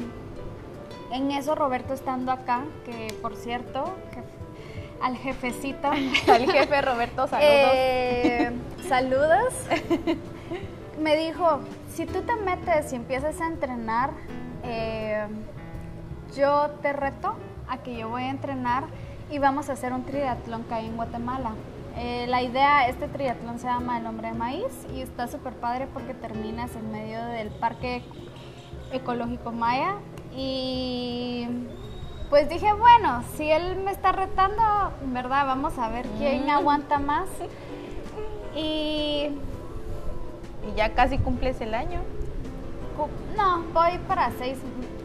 en 1.11 1.33
eso 1.33 1.57
Roberto 1.57 1.93
estando 1.93 2.31
acá, 2.31 2.63
que 2.85 3.13
por 3.21 3.35
cierto, 3.35 3.87
al 5.03 5.17
jefecito. 5.17 5.91
al 5.91 6.51
jefe 6.51 6.83
Roberto, 6.83 7.27
saludos. 7.27 7.71
Eh, 7.75 8.53
saludos. 8.89 9.55
Me 11.01 11.17
dijo, 11.17 11.61
si 11.93 12.07
tú 12.07 12.23
te 12.23 12.37
metes 12.37 12.93
y 12.93 12.97
empiezas 12.97 13.41
a 13.41 13.47
entrenar, 13.47 14.11
eh, 14.63 15.27
yo 16.37 16.71
te 16.83 16.93
reto 16.93 17.35
a 17.69 17.79
que 17.79 17.97
yo 17.97 18.09
voy 18.09 18.23
a 18.23 18.31
entrenar 18.31 18.85
y 19.31 19.39
vamos 19.39 19.69
a 19.69 19.73
hacer 19.73 19.93
un 19.93 20.05
triatlón 20.05 20.65
que 20.65 20.75
hay 20.75 20.87
en 20.87 20.97
Guatemala. 20.97 21.53
Eh, 21.97 22.27
la 22.29 22.43
idea, 22.43 22.89
este 22.89 23.09
triatlón 23.09 23.59
se 23.59 23.67
llama 23.67 23.99
El 23.99 24.07
Hombre 24.07 24.29
de 24.29 24.35
Maíz 24.35 24.87
y 24.95 25.01
está 25.03 25.29
súper 25.29 25.55
padre 25.55 25.89
porque 25.93 26.15
terminas 26.15 26.75
en 26.77 26.91
medio 26.91 27.23
del 27.27 27.49
Parque 27.49 28.03
Ecológico 28.93 29.53
Maya 29.53 29.97
y 30.35 31.47
pues 32.33 32.49
dije, 32.49 32.73
bueno, 32.73 33.23
si 33.37 33.51
él 33.51 33.77
me 33.77 33.91
está 33.91 34.11
retando, 34.11 34.63
verdad, 35.03 35.45
vamos 35.45 35.77
a 35.77 35.91
ver 35.91 36.07
quién 36.17 36.47
mm. 36.47 36.49
aguanta 36.51 36.99
más. 36.99 37.29
Y, 38.57 39.29
y 40.67 40.75
ya 40.75 40.95
casi 40.95 41.19
cumples 41.19 41.61
el 41.61 41.75
año. 41.75 42.01
No, 43.37 43.65
voy 43.75 43.99
para 44.09 44.31
seis, 44.39 44.57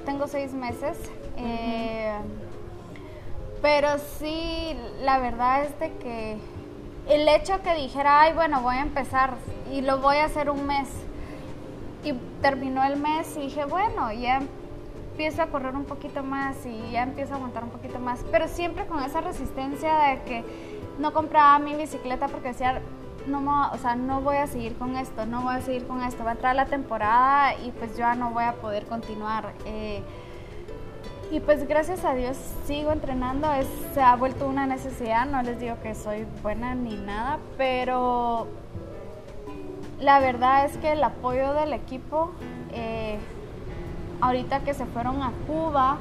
tengo 0.05 0.27
seis 0.27 0.53
meses. 0.53 0.97
Eh, 1.35 2.13
pero 3.61 3.89
sí, 4.19 4.77
la 5.01 5.19
verdad 5.19 5.63
es 5.63 5.77
de 5.81 5.91
que 5.97 6.37
el 7.09 7.27
hecho 7.27 7.61
que 7.61 7.73
dijera, 7.73 8.21
ay, 8.21 8.31
bueno, 8.35 8.61
voy 8.61 8.77
a 8.77 8.81
empezar 8.83 9.33
y 9.69 9.81
lo 9.81 9.97
voy 9.97 10.15
a 10.15 10.25
hacer 10.27 10.49
un 10.49 10.65
mes. 10.65 10.87
Y 12.05 12.13
terminó 12.41 12.85
el 12.85 12.95
mes 12.95 13.35
y 13.35 13.41
dije, 13.41 13.65
bueno, 13.65 14.13
ya 14.13 14.39
empiezo 15.17 15.41
a 15.41 15.47
correr 15.47 15.75
un 15.75 15.85
poquito 15.85 16.21
más 16.21 16.63
y 16.67 16.91
ya 16.91 17.01
empiezo 17.01 17.33
a 17.33 17.37
aguantar 17.37 17.63
un 17.63 17.71
poquito 17.71 17.97
más. 17.97 18.23
Pero 18.31 18.47
siempre 18.47 18.85
con 18.85 19.01
esa 19.01 19.19
resistencia 19.19 19.97
de 19.97 20.21
que 20.21 20.43
no 20.99 21.11
compraba 21.11 21.57
mi 21.57 21.73
bicicleta 21.73 22.27
porque 22.27 22.49
decía, 22.49 22.83
no, 23.25 23.71
o 23.71 23.77
sea, 23.79 23.95
no 23.95 24.21
voy 24.21 24.35
a 24.35 24.45
seguir 24.45 24.77
con 24.77 24.95
esto, 24.95 25.25
no 25.25 25.41
voy 25.41 25.55
a 25.55 25.61
seguir 25.61 25.87
con 25.87 26.03
esto. 26.03 26.23
Va 26.23 26.29
a 26.29 26.33
entrar 26.33 26.55
la 26.55 26.67
temporada 26.67 27.55
y 27.55 27.71
pues 27.71 27.93
yo 27.93 28.01
ya 28.01 28.13
no 28.13 28.29
voy 28.29 28.43
a 28.43 28.53
poder 28.53 28.85
continuar. 28.85 29.53
Eh, 29.65 30.03
y 31.31 31.39
pues 31.39 31.67
gracias 31.67 32.05
a 32.05 32.13
Dios 32.13 32.37
sigo 32.67 32.91
entrenando, 32.91 33.47
se 33.95 34.01
ha 34.01 34.15
vuelto 34.15 34.47
una 34.47 34.67
necesidad, 34.67 35.25
no 35.25 35.41
les 35.41 35.59
digo 35.59 35.77
que 35.81 35.95
soy 35.95 36.27
buena 36.43 36.75
ni 36.75 36.95
nada, 36.95 37.39
pero 37.57 38.47
la 39.99 40.19
verdad 40.19 40.65
es 40.65 40.77
que 40.77 40.91
el 40.91 41.03
apoyo 41.03 41.53
del 41.53 41.73
equipo, 41.73 42.31
eh, 42.71 43.17
ahorita 44.21 44.61
que 44.61 44.73
se 44.73 44.85
fueron 44.85 45.21
a 45.21 45.31
Cuba, 45.45 45.97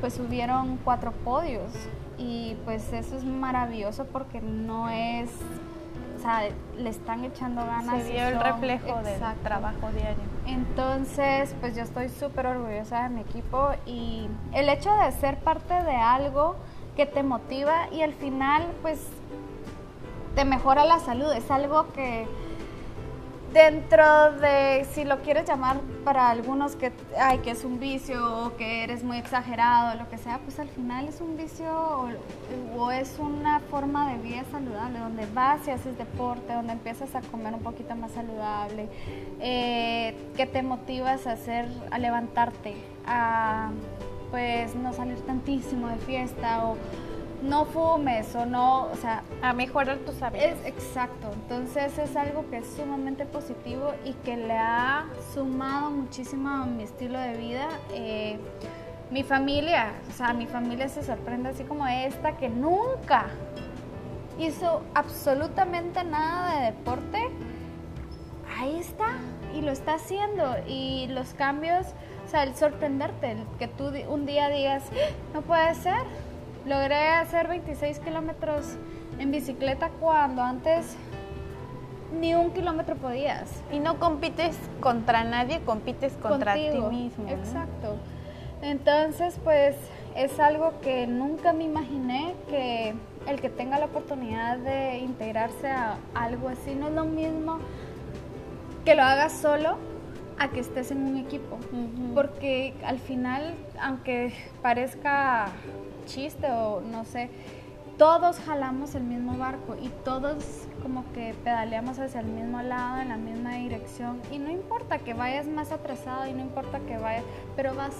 pues 0.00 0.14
subieron 0.14 0.78
cuatro 0.84 1.12
podios 1.12 1.72
y 2.18 2.56
pues 2.64 2.92
eso 2.92 3.16
es 3.16 3.24
maravilloso 3.24 4.06
porque 4.06 4.40
no 4.40 4.88
es 4.88 5.30
o 6.16 6.18
sea, 6.18 6.48
le 6.78 6.88
están 6.90 7.24
echando 7.24 7.64
ganas. 7.64 8.02
Se 8.02 8.10
vio 8.10 8.28
el 8.28 8.40
reflejo 8.40 9.02
del 9.02 9.20
trabajo 9.42 9.90
diario. 9.92 10.22
Entonces, 10.46 11.54
pues 11.60 11.76
yo 11.76 11.82
estoy 11.82 12.08
súper 12.08 12.46
orgullosa 12.46 13.02
de 13.04 13.08
mi 13.10 13.20
equipo 13.20 13.70
y 13.84 14.26
el 14.54 14.68
hecho 14.70 14.90
de 14.96 15.12
ser 15.12 15.38
parte 15.38 15.74
de 15.74 15.94
algo 15.94 16.56
que 16.96 17.04
te 17.04 17.22
motiva 17.22 17.88
y 17.92 18.00
al 18.00 18.14
final, 18.14 18.66
pues, 18.80 19.06
te 20.34 20.44
mejora 20.46 20.84
la 20.84 21.00
salud. 21.00 21.30
Es 21.32 21.50
algo 21.50 21.92
que 21.92 22.26
dentro 23.56 24.32
de, 24.32 24.86
si 24.92 25.04
lo 25.04 25.22
quieres 25.22 25.48
llamar 25.48 25.80
para 26.04 26.28
algunos 26.28 26.76
que, 26.76 26.92
ay, 27.18 27.38
que 27.38 27.52
es 27.52 27.64
un 27.64 27.80
vicio 27.80 28.44
o 28.44 28.56
que 28.56 28.84
eres 28.84 29.02
muy 29.02 29.16
exagerado, 29.16 29.98
lo 29.98 30.10
que 30.10 30.18
sea, 30.18 30.40
pues 30.40 30.58
al 30.58 30.68
final 30.68 31.08
es 31.08 31.22
un 31.22 31.38
vicio 31.38 31.66
o, 32.76 32.90
es 32.90 33.18
una 33.18 33.60
forma 33.60 34.12
de 34.12 34.18
vida 34.18 34.42
saludable, 34.52 34.98
donde 34.98 35.26
vas 35.32 35.66
y 35.66 35.70
haces 35.70 35.96
deporte, 35.96 36.52
donde 36.52 36.74
empiezas 36.74 37.14
a 37.14 37.22
comer 37.22 37.54
un 37.54 37.62
poquito 37.62 37.96
más 37.96 38.12
saludable, 38.12 38.90
eh, 39.40 40.14
que 40.36 40.44
te 40.44 40.62
motivas 40.62 41.26
a 41.26 41.32
hacer, 41.32 41.66
a 41.90 41.98
levantarte, 41.98 42.76
a 43.06 43.70
pues 44.30 44.74
no 44.74 44.92
salir 44.92 45.18
tantísimo 45.20 45.88
de 45.88 45.96
fiesta 45.96 46.66
o 46.66 46.76
no 47.42 47.64
fumes 47.64 48.34
o 48.34 48.46
no, 48.46 48.84
o 48.84 48.96
sea... 48.96 49.22
A 49.42 49.52
mejorar 49.52 49.98
tus 49.98 50.20
hábitos. 50.22 50.48
Es, 50.48 50.66
exacto, 50.66 51.30
entonces 51.32 51.98
es 51.98 52.16
algo 52.16 52.48
que 52.50 52.58
es 52.58 52.66
sumamente 52.66 53.26
positivo 53.26 53.92
y 54.04 54.12
que 54.12 54.36
le 54.36 54.56
ha 54.58 55.06
sumado 55.34 55.90
muchísimo 55.90 56.48
a 56.48 56.66
mi 56.66 56.82
estilo 56.82 57.18
de 57.18 57.36
vida. 57.36 57.68
Eh, 57.92 58.38
mi 59.10 59.22
familia, 59.22 59.92
o 60.08 60.12
sea, 60.12 60.32
mi 60.32 60.46
familia 60.46 60.88
se 60.88 61.02
sorprende 61.02 61.50
así 61.50 61.64
como 61.64 61.86
esta 61.86 62.36
que 62.36 62.48
nunca 62.48 63.26
hizo 64.38 64.82
absolutamente 64.94 66.02
nada 66.04 66.58
de 66.58 66.64
deporte. 66.66 67.18
Ahí 68.58 68.78
está 68.78 69.18
y 69.54 69.60
lo 69.60 69.70
está 69.70 69.94
haciendo 69.94 70.56
y 70.66 71.06
los 71.08 71.34
cambios, 71.34 71.86
o 72.26 72.30
sea, 72.30 72.42
el 72.42 72.54
sorprenderte, 72.54 73.32
el 73.32 73.44
que 73.58 73.68
tú 73.68 73.92
un 74.08 74.26
día 74.26 74.48
digas, 74.48 74.84
¡Ah! 74.92 75.10
no 75.34 75.42
puede 75.42 75.74
ser, 75.74 76.02
Logré 76.66 77.10
hacer 77.10 77.48
26 77.48 78.00
kilómetros 78.00 78.76
en 79.18 79.30
bicicleta 79.30 79.90
cuando 80.00 80.42
antes 80.42 80.96
ni 82.18 82.34
un 82.34 82.50
kilómetro 82.50 82.96
podías. 82.96 83.62
Y 83.72 83.78
no 83.78 83.98
compites 83.98 84.56
contra 84.80 85.24
nadie, 85.24 85.60
compites 85.64 86.14
contra 86.14 86.54
ti 86.54 86.70
mismo. 86.90 87.28
Exacto. 87.28 87.96
Entonces, 88.62 89.38
pues 89.44 89.76
es 90.16 90.40
algo 90.40 90.80
que 90.80 91.06
nunca 91.06 91.52
me 91.52 91.64
imaginé 91.64 92.34
que 92.48 92.94
el 93.28 93.40
que 93.40 93.48
tenga 93.48 93.78
la 93.78 93.86
oportunidad 93.86 94.58
de 94.58 94.98
integrarse 94.98 95.68
a 95.68 95.98
algo 96.14 96.48
así 96.48 96.74
no 96.74 96.88
es 96.88 96.94
lo 96.94 97.04
mismo 97.04 97.58
que 98.84 98.94
lo 98.94 99.02
hagas 99.02 99.32
solo 99.32 99.76
a 100.38 100.48
que 100.48 100.60
estés 100.60 100.90
en 100.90 101.02
un 101.02 101.16
equipo. 101.16 101.58
Porque 102.14 102.74
al 102.84 102.98
final, 102.98 103.54
aunque 103.80 104.32
parezca 104.62 105.46
chiste 106.06 106.50
o 106.50 106.80
no 106.80 107.04
sé, 107.04 107.28
todos 107.98 108.38
jalamos 108.38 108.94
el 108.94 109.04
mismo 109.04 109.38
barco 109.38 109.76
y 109.80 109.88
todos 110.04 110.36
como 110.82 111.04
que 111.12 111.34
pedaleamos 111.44 111.98
hacia 111.98 112.20
el 112.20 112.26
mismo 112.26 112.60
lado, 112.62 113.00
en 113.00 113.08
la 113.08 113.16
misma 113.16 113.54
dirección. 113.54 114.20
Y 114.30 114.38
no 114.38 114.50
importa 114.50 114.98
que 114.98 115.14
vayas 115.14 115.46
más 115.46 115.72
atrasado 115.72 116.26
y 116.26 116.32
no 116.32 116.40
importa 116.40 116.80
que 116.80 116.98
vayas, 116.98 117.24
pero 117.54 117.74
vas. 117.74 117.94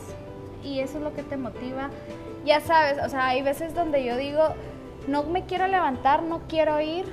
Y 0.63 0.81
eso 0.81 0.99
es 0.99 1.05
lo 1.05 1.15
que 1.15 1.23
te 1.23 1.37
motiva. 1.37 1.91
Ya 2.45 2.61
sabes, 2.61 2.99
o 3.05 3.09
sea, 3.09 3.29
hay 3.29 3.43
veces 3.43 3.75
donde 3.75 4.05
yo 4.05 4.17
digo, 4.17 4.43
no 5.09 5.23
me 5.25 5.45
quiero 5.45 5.67
levantar, 5.67 6.23
no 6.23 6.43
quiero 6.49 6.81
ir, 6.81 7.07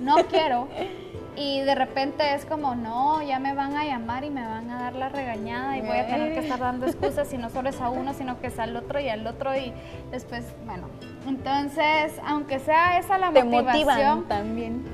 no 0.00 0.16
quiero. 0.26 0.68
Y 1.36 1.62
de 1.62 1.74
repente 1.74 2.34
es 2.34 2.44
como, 2.44 2.76
no, 2.76 3.20
ya 3.22 3.40
me 3.40 3.54
van 3.54 3.76
a 3.76 3.84
llamar 3.84 4.22
y 4.22 4.30
me 4.30 4.46
van 4.46 4.70
a 4.70 4.78
dar 4.78 4.94
la 4.94 5.08
regañada 5.08 5.76
y 5.76 5.80
voy 5.80 5.98
a 5.98 6.06
tener 6.06 6.32
que 6.32 6.40
estar 6.40 6.60
dando 6.60 6.86
excusas 6.86 7.32
y 7.32 7.38
no 7.38 7.50
solo 7.50 7.70
es 7.70 7.80
a 7.80 7.88
uno, 7.90 8.14
sino 8.14 8.40
que 8.40 8.46
es 8.46 8.58
al 8.60 8.76
otro 8.76 9.00
y 9.00 9.08
al 9.08 9.26
otro 9.26 9.56
y 9.56 9.72
después, 10.12 10.44
bueno. 10.64 10.88
Entonces, 11.26 12.12
aunque 12.24 12.60
sea 12.60 12.98
esa 12.98 13.18
la 13.18 13.32
motivación. 13.32 14.28
también. 14.28 14.84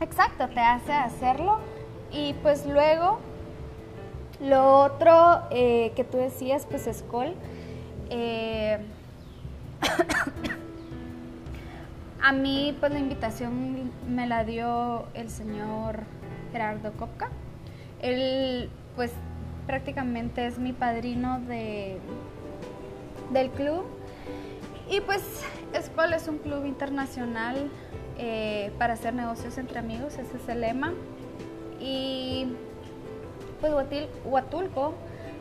Exacto, 0.00 0.48
te 0.48 0.60
hace 0.60 0.92
hacerlo. 0.92 1.58
Y 2.10 2.32
pues 2.42 2.64
luego, 2.64 3.18
lo 4.40 4.84
otro 4.84 5.42
eh, 5.50 5.92
que 5.96 6.04
tú 6.04 6.16
decías, 6.16 6.66
pues 6.66 6.86
es 6.86 7.02
Col. 7.02 7.34
Eh, 8.08 8.78
A 12.20 12.32
mí, 12.32 12.76
pues 12.80 12.92
la 12.92 12.98
invitación 12.98 13.92
me 14.08 14.26
la 14.26 14.44
dio 14.44 15.06
el 15.14 15.30
señor 15.30 16.02
Gerardo 16.52 16.92
Kopka. 16.92 17.30
Él, 18.02 18.70
pues 18.96 19.12
prácticamente 19.66 20.46
es 20.46 20.58
mi 20.58 20.72
padrino 20.72 21.40
de, 21.40 21.98
del 23.32 23.50
club. 23.50 23.84
Y 24.90 25.00
pues 25.02 25.22
Escuela 25.74 26.16
es 26.16 26.26
un 26.28 26.38
club 26.38 26.64
internacional 26.64 27.70
eh, 28.18 28.72
para 28.78 28.94
hacer 28.94 29.14
negocios 29.14 29.58
entre 29.58 29.78
amigos, 29.78 30.14
ese 30.14 30.38
es 30.38 30.48
el 30.48 30.62
lema. 30.62 30.92
Y 31.78 32.48
pues 33.60 33.72
Huatulco 34.24 34.94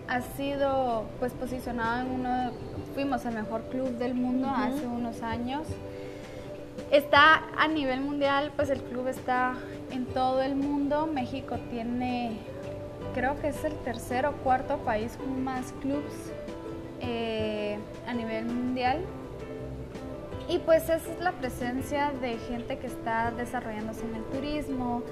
ha 0.08 0.22
sido 0.22 1.06
pues 1.20 1.34
posicionado 1.34 2.02
en 2.02 2.12
uno, 2.12 2.52
fuimos 2.94 3.26
el 3.26 3.36
mejor 3.36 3.64
club 3.70 3.90
del 3.98 4.14
mundo 4.14 4.50
hace 4.50 4.86
unos 4.86 5.22
años. 5.24 5.68
Está 6.92 7.44
a 7.58 7.68
nivel 7.68 8.02
mundial, 8.02 8.52
pues 8.56 8.70
el 8.70 8.82
club 8.82 9.08
está 9.08 9.56
en 9.92 10.06
todo 10.06 10.42
el 10.42 10.56
mundo. 10.56 11.08
México 11.08 11.58
tiene, 11.70 12.38
creo 13.14 13.40
que 13.40 13.50
es 13.50 13.64
el 13.64 13.74
tercer 13.80 14.26
o 14.26 14.34
cuarto 14.38 14.78
país 14.78 15.18
con 15.18 15.44
más 15.44 15.74
clubs 15.82 16.32
eh, 17.02 17.78
a 18.08 18.14
nivel 18.14 18.46
mundial. 18.46 19.02
Y 20.50 20.60
pues 20.60 20.88
es 20.90 21.02
la 21.20 21.34
presencia 21.34 22.14
de 22.22 22.38
gente 22.38 22.78
que 22.78 22.88
está 22.88 23.32
desarrollándose 23.32 24.06
en 24.06 24.16
el 24.16 24.24
turismo, 24.26 25.04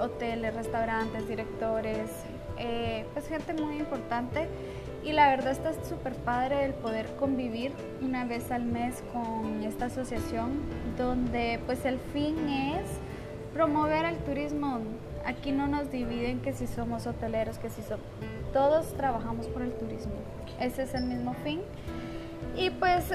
hoteles, 0.00 0.54
restaurantes, 0.54 1.26
directores, 1.26 2.08
eh, 2.58 3.04
pues 3.12 3.26
gente 3.28 3.54
muy 3.54 3.78
importante 3.78 4.48
y 5.04 5.12
la 5.12 5.28
verdad 5.28 5.52
está 5.52 5.72
súper 5.84 6.14
padre 6.14 6.64
el 6.64 6.74
poder 6.74 7.06
convivir 7.16 7.72
una 8.00 8.24
vez 8.24 8.50
al 8.50 8.64
mes 8.64 9.02
con 9.12 9.62
esta 9.64 9.86
asociación 9.86 10.60
donde 10.96 11.60
pues 11.66 11.84
el 11.84 11.98
fin 12.12 12.48
es 12.48 12.86
promover 13.52 14.04
el 14.04 14.16
turismo. 14.18 14.80
Aquí 15.24 15.52
no 15.52 15.66
nos 15.66 15.90
dividen 15.90 16.40
que 16.40 16.52
si 16.52 16.66
somos 16.66 17.06
hoteleros, 17.06 17.58
que 17.58 17.70
si 17.70 17.82
somos... 17.82 18.04
Todos 18.52 18.92
trabajamos 18.94 19.46
por 19.46 19.62
el 19.62 19.72
turismo. 19.72 20.12
Ese 20.60 20.82
es 20.82 20.94
el 20.94 21.04
mismo 21.04 21.34
fin. 21.42 21.60
Y 22.56 22.70
pues 22.70 23.10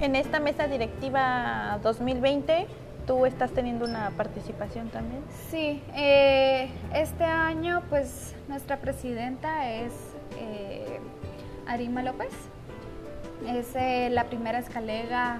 en 0.00 0.16
esta 0.16 0.40
mesa 0.40 0.68
directiva 0.68 1.78
2020 1.82 2.66
tú 3.06 3.26
estás 3.26 3.50
teniendo 3.50 3.84
una 3.84 4.10
participación 4.10 4.88
también. 4.88 5.22
Sí, 5.50 5.82
eh, 5.96 6.70
este 6.94 7.24
año 7.24 7.82
pues 7.88 8.34
nuestra 8.48 8.76
presidenta 8.76 9.70
es 9.70 9.92
eh, 10.38 10.99
Arima 11.70 12.02
López. 12.02 12.32
Es 13.46 13.74
eh, 13.76 14.08
la 14.10 14.24
primera 14.24 14.58
escalega 14.58 15.38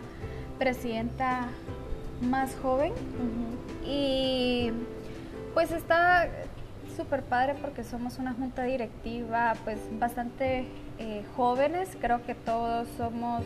presidenta 0.59 1.49
más 2.23 2.55
joven. 2.63 2.93
Y 3.85 4.71
pues 5.55 5.73
está 5.73 6.29
súper 6.97 7.25
padre 7.25 7.57
porque 7.61 7.83
somos 7.83 8.19
una 8.19 8.33
junta 8.35 8.63
directiva 8.63 9.55
pues 9.65 9.81
bastante 9.99 10.67
eh, 10.99 11.25
jóvenes. 11.37 11.97
Creo 12.01 12.25
que 12.25 12.37
todos 12.37 12.87
somos 12.97 13.43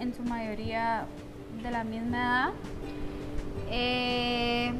en 0.00 0.14
su 0.14 0.22
mayoría 0.22 1.04
de 1.62 1.70
la 1.70 1.84
misma 1.84 2.52
edad. 3.68 4.74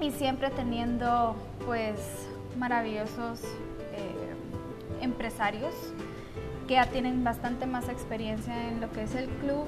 y 0.00 0.10
siempre 0.10 0.50
teniendo 0.50 1.36
pues 1.66 2.26
maravillosos 2.58 3.42
empresarios 5.00 5.74
que 6.66 6.74
ya 6.74 6.86
tienen 6.86 7.24
bastante 7.24 7.66
más 7.66 7.88
experiencia 7.88 8.68
en 8.68 8.80
lo 8.80 8.90
que 8.92 9.02
es 9.02 9.14
el 9.14 9.28
club 9.28 9.66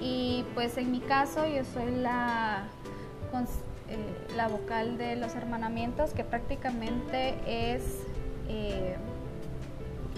y 0.00 0.44
pues 0.54 0.76
en 0.78 0.90
mi 0.90 1.00
caso 1.00 1.46
yo 1.46 1.64
soy 1.64 1.90
la, 1.96 2.64
eh, 3.88 3.96
la 4.36 4.48
vocal 4.48 4.98
de 4.98 5.16
los 5.16 5.34
hermanamientos 5.34 6.12
que 6.12 6.24
prácticamente 6.24 7.34
es 7.46 7.82
eh, 8.48 8.96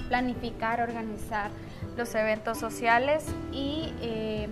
planificar, 0.08 0.80
organizar 0.80 1.50
los 1.96 2.14
eventos 2.14 2.58
sociales 2.58 3.24
y 3.52 3.92
eh, 4.00 4.48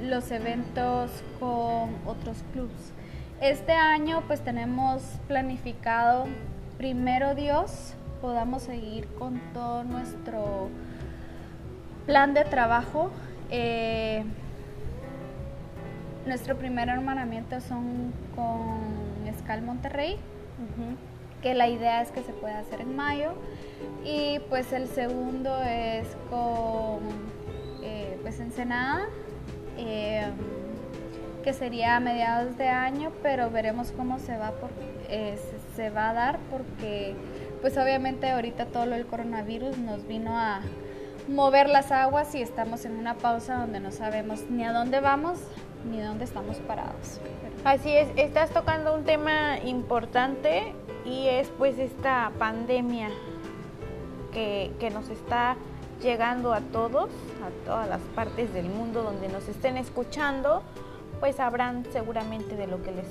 los 0.00 0.30
eventos 0.30 1.10
con 1.38 1.96
otros 2.06 2.38
clubs. 2.52 2.92
Este 3.40 3.72
año 3.72 4.22
pues 4.26 4.40
tenemos 4.40 5.02
planificado 5.28 6.26
primero 6.76 7.34
Dios 7.34 7.94
podamos 8.20 8.62
seguir 8.62 9.06
con 9.18 9.40
todo 9.52 9.84
nuestro 9.84 10.68
plan 12.06 12.34
de 12.34 12.44
trabajo. 12.44 13.10
Eh, 13.50 14.24
nuestro 16.26 16.56
primer 16.56 16.88
hermanamiento 16.88 17.60
son 17.60 18.12
con 18.34 19.26
Escal 19.26 19.62
Monterrey, 19.62 20.16
que 21.42 21.54
la 21.54 21.68
idea 21.68 22.02
es 22.02 22.10
que 22.10 22.22
se 22.22 22.32
pueda 22.32 22.58
hacer 22.58 22.80
en 22.80 22.96
mayo. 22.96 23.32
Y 24.04 24.40
pues 24.48 24.72
el 24.72 24.88
segundo 24.88 25.62
es 25.62 26.06
con 26.28 27.00
eh, 27.82 28.18
pues 28.22 28.40
Ensenada, 28.40 29.06
eh, 29.76 30.26
que 31.44 31.52
sería 31.52 31.96
a 31.96 32.00
mediados 32.00 32.58
de 32.58 32.68
año, 32.68 33.12
pero 33.22 33.50
veremos 33.50 33.92
cómo 33.92 34.18
se 34.18 34.36
va, 34.36 34.50
por, 34.52 34.70
se 35.76 35.90
va 35.90 36.10
a 36.10 36.12
dar 36.12 36.38
porque 36.50 37.14
pues 37.60 37.76
obviamente 37.76 38.30
ahorita 38.30 38.66
todo 38.66 38.86
lo 38.86 38.96
del 38.96 39.06
coronavirus 39.06 39.78
nos 39.78 40.06
vino 40.06 40.38
a 40.38 40.60
mover 41.28 41.68
las 41.68 41.92
aguas 41.92 42.34
y 42.34 42.42
estamos 42.42 42.84
en 42.84 42.96
una 42.96 43.14
pausa 43.14 43.56
donde 43.56 43.80
no 43.80 43.90
sabemos 43.90 44.48
ni 44.48 44.64
a 44.64 44.72
dónde 44.72 45.00
vamos 45.00 45.38
ni 45.90 46.00
dónde 46.00 46.24
estamos 46.24 46.56
parados. 46.58 47.20
Así 47.64 47.90
es, 47.90 48.08
estás 48.16 48.50
tocando 48.50 48.94
un 48.94 49.04
tema 49.04 49.58
importante 49.64 50.74
y 51.04 51.28
es 51.28 51.48
pues 51.58 51.78
esta 51.78 52.32
pandemia 52.38 53.10
que, 54.32 54.72
que 54.78 54.90
nos 54.90 55.08
está 55.08 55.56
llegando 56.00 56.52
a 56.52 56.60
todos, 56.60 57.10
a 57.44 57.66
todas 57.66 57.88
las 57.88 58.00
partes 58.14 58.52
del 58.52 58.68
mundo 58.68 59.02
donde 59.02 59.28
nos 59.28 59.48
estén 59.48 59.76
escuchando, 59.76 60.62
pues 61.20 61.36
sabrán 61.36 61.84
seguramente 61.92 62.56
de 62.56 62.66
lo 62.66 62.82
que 62.82 62.92
les 62.92 63.06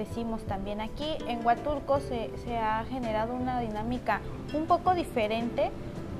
decimos 0.00 0.42
también 0.44 0.80
aquí. 0.80 1.06
En 1.28 1.44
Huatulco 1.44 2.00
se, 2.00 2.30
ha 2.56 2.84
generado 2.84 3.34
una 3.34 3.60
dinámica 3.60 4.20
un 4.54 4.64
poco 4.64 4.94
diferente, 4.94 5.70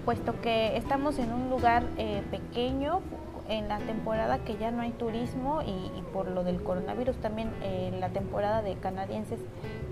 puesto 0.05 0.39
que 0.43 0.77
estamos 0.77 1.19
en 1.19 1.33
un 1.33 1.49
lugar 1.49 1.85
eh, 1.97 2.23
pequeño, 2.31 3.01
en 3.49 3.69
la 3.69 3.79
temporada 3.79 4.39
que 4.39 4.57
ya 4.59 4.71
no 4.71 4.83
hay 4.83 4.91
turismo 4.91 5.63
y, 5.63 6.03
por 6.13 6.29
lo 6.29 6.45
del 6.45 6.63
coronavirus 6.63 7.17
también 7.17 7.51
eh, 7.63 7.91
la 7.99 8.11
temporada 8.11 8.63
de 8.63 8.75
canadienses 8.75 9.41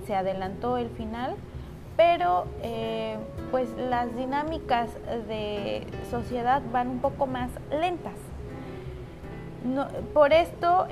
se 0.07 0.14
adelantó 0.14 0.77
el 0.77 0.90
final, 0.90 1.35
pero 1.96 2.44
eh, 2.62 3.16
pues 3.51 3.70
las 3.77 4.14
dinámicas 4.14 4.90
de 5.29 5.87
sociedad 6.11 6.62
van 6.72 6.88
un 6.88 7.01
poco 7.01 7.27
más 7.27 7.51
lentas. 7.70 8.14
por 10.12 10.33
esto 10.33 10.87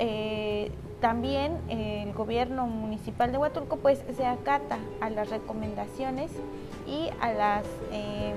también 1.07 1.57
el 1.69 2.13
gobierno 2.15 2.67
municipal 2.67 3.31
de 3.31 3.39
Huatulco 3.39 3.77
pues 3.77 4.03
se 4.17 4.27
acata 4.27 4.77
a 5.01 5.09
las 5.09 5.31
recomendaciones 5.31 6.33
y 6.85 7.11
a 7.21 7.33
las 7.33 7.65
eh, 7.93 8.35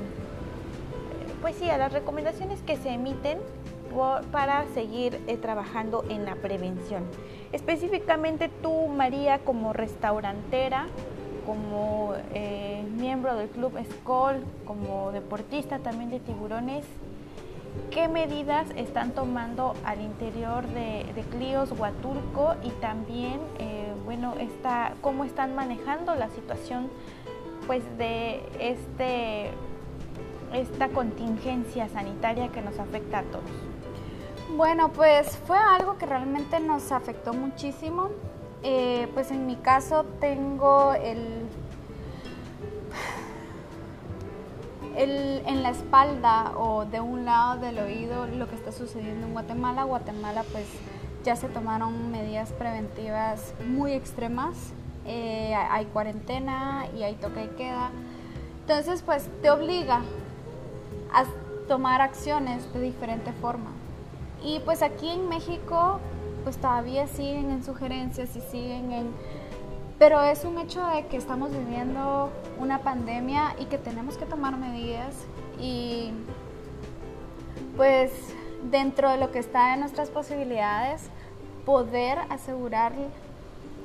pues 1.41 1.55
sí 1.55 1.67
a 1.67 1.79
las 1.79 1.91
recomendaciones 1.91 2.61
que 2.61 2.77
se 2.77 2.89
emiten 2.89 3.39
para 4.31 4.67
seguir 4.75 5.19
eh, 5.25 5.37
trabajando 5.37 6.05
en 6.09 6.25
la 6.25 6.35
prevención. 6.35 7.05
Específicamente 7.53 8.51
tú, 8.61 8.87
María, 8.87 9.39
como 9.39 9.73
restaurantera, 9.73 10.85
como 11.47 12.13
eh, 12.35 12.83
miembro 12.97 13.35
del 13.35 13.49
Club 13.49 13.77
Escol, 13.77 14.43
como 14.65 15.11
deportista 15.11 15.79
también 15.79 16.11
de 16.11 16.19
tiburones, 16.19 16.85
qué 17.91 18.07
medidas 18.07 18.67
están 18.75 19.11
tomando 19.11 19.73
al 19.83 20.01
interior 20.01 20.65
de, 20.67 21.05
de 21.13 21.21
Clios 21.31 21.71
Huatulco 21.71 22.55
y 22.63 22.69
también, 22.81 23.39
eh, 23.59 23.93
bueno, 24.05 24.35
está, 24.39 24.93
cómo 25.01 25.23
están 25.23 25.55
manejando 25.55 26.15
la 26.15 26.29
situación 26.29 26.89
pues 27.67 27.83
de 27.97 28.41
este, 28.59 29.51
esta 30.53 30.89
contingencia 30.89 31.87
sanitaria 31.89 32.49
que 32.49 32.61
nos 32.61 32.79
afecta 32.79 33.19
a 33.19 33.23
todos. 33.23 33.43
Bueno, 34.55 34.89
pues 34.89 35.37
fue 35.45 35.57
algo 35.57 35.97
que 35.97 36.05
realmente 36.05 36.59
nos 36.59 36.91
afectó 36.91 37.33
muchísimo. 37.33 38.09
Eh, 38.63 39.07
pues 39.13 39.31
en 39.31 39.45
mi 39.45 39.55
caso 39.55 40.05
tengo 40.19 40.93
el 40.93 41.45
en 45.01 45.63
la 45.63 45.69
espalda 45.69 46.51
o 46.57 46.85
de 46.85 46.99
un 46.99 47.23
lado 47.23 47.61
del 47.61 47.79
oído 47.79 48.27
lo 48.27 48.49
que 48.49 48.55
está 48.55 48.71
sucediendo 48.71 49.27
en 49.27 49.33
Guatemala. 49.33 49.83
Guatemala 49.83 50.43
pues 50.51 50.65
ya 51.23 51.37
se 51.37 51.47
tomaron 51.47 52.11
medidas 52.11 52.51
preventivas 52.51 53.53
muy 53.65 53.93
extremas. 53.93 54.55
Eh, 55.05 55.55
hay 55.55 55.85
cuarentena 55.85 56.87
y 56.97 57.03
hay 57.03 57.15
toque 57.15 57.45
y 57.45 57.47
queda. 57.55 57.91
Entonces 58.61 59.01
pues 59.01 59.29
te 59.41 59.49
obliga 59.49 60.01
a 61.13 61.23
tomar 61.69 62.01
acciones 62.01 62.71
de 62.73 62.81
diferente 62.81 63.31
forma. 63.31 63.71
Y 64.43 64.59
pues 64.59 64.81
aquí 64.81 65.09
en 65.09 65.29
México 65.29 65.99
pues 66.43 66.57
todavía 66.57 67.07
siguen 67.07 67.51
en 67.51 67.63
sugerencias 67.63 68.35
y 68.35 68.41
siguen 68.41 68.91
en 68.91 69.13
pero 69.99 70.23
es 70.23 70.45
un 70.45 70.57
hecho 70.57 70.83
de 70.87 71.05
que 71.07 71.17
estamos 71.17 71.51
viviendo 71.51 72.31
una 72.57 72.79
pandemia 72.79 73.53
y 73.59 73.65
que 73.65 73.77
tenemos 73.77 74.17
que 74.17 74.25
tomar 74.25 74.57
medidas 74.57 75.13
y 75.59 76.11
pues 77.75 78.11
dentro 78.71 79.11
de 79.11 79.17
lo 79.17 79.31
que 79.31 79.39
está 79.39 79.73
en 79.73 79.81
nuestras 79.81 80.09
posibilidades, 80.09 81.09
poder 81.65 82.17
asegurar 82.29 82.93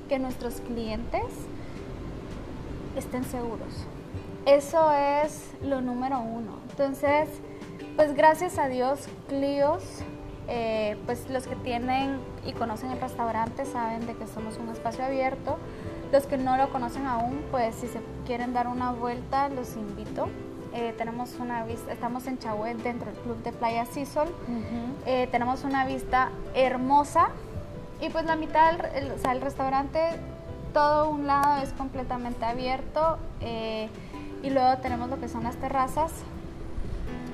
que 0.08 0.20
nuestros 0.20 0.60
clientes 0.60 1.24
estén 2.96 3.24
seguros. 3.24 3.86
Eso 4.46 4.92
es 4.92 5.52
lo 5.62 5.80
número 5.80 6.20
uno. 6.20 6.58
Entonces, 6.70 7.28
pues 7.96 8.14
gracias 8.14 8.58
a 8.58 8.68
Dios, 8.68 9.08
Clios, 9.28 9.82
eh, 10.46 10.96
pues 11.06 11.28
los 11.30 11.46
que 11.46 11.56
tienen 11.56 12.18
y 12.46 12.52
conocen 12.52 12.90
el 12.90 13.00
restaurante 13.00 13.64
saben 13.64 14.06
de 14.06 14.14
que 14.14 14.26
somos 14.26 14.58
un 14.58 14.68
espacio 14.68 15.04
abierto 15.04 15.56
los 16.12 16.26
que 16.26 16.36
no 16.36 16.56
lo 16.56 16.70
conocen 16.70 17.06
aún, 17.06 17.42
pues 17.50 17.74
si 17.74 17.88
se 17.88 18.00
quieren 18.26 18.52
dar 18.52 18.68
una 18.68 18.92
vuelta, 18.92 19.48
los 19.48 19.76
invito. 19.76 20.28
Eh, 20.72 20.92
tenemos 20.98 21.36
una 21.38 21.64
vista, 21.64 21.92
estamos 21.92 22.26
en 22.26 22.38
Chahuet 22.38 22.78
dentro 22.78 23.10
del 23.10 23.20
club 23.20 23.42
de 23.44 23.52
Playa 23.52 23.86
Sisol. 23.86 24.28
Eh, 25.06 25.28
tenemos 25.30 25.62
una 25.62 25.86
vista 25.86 26.30
hermosa 26.54 27.28
y 28.00 28.08
pues 28.10 28.24
la 28.24 28.34
mitad, 28.36 28.72
del, 28.72 29.12
o 29.12 29.18
sea, 29.18 29.32
el 29.32 29.40
restaurante, 29.40 30.00
todo 30.72 31.08
un 31.10 31.26
lado 31.26 31.62
es 31.62 31.72
completamente 31.72 32.44
abierto 32.44 33.18
eh, 33.40 33.88
y 34.42 34.50
luego 34.50 34.76
tenemos 34.78 35.08
lo 35.08 35.20
que 35.20 35.28
son 35.28 35.44
las 35.44 35.56
terrazas 35.56 36.12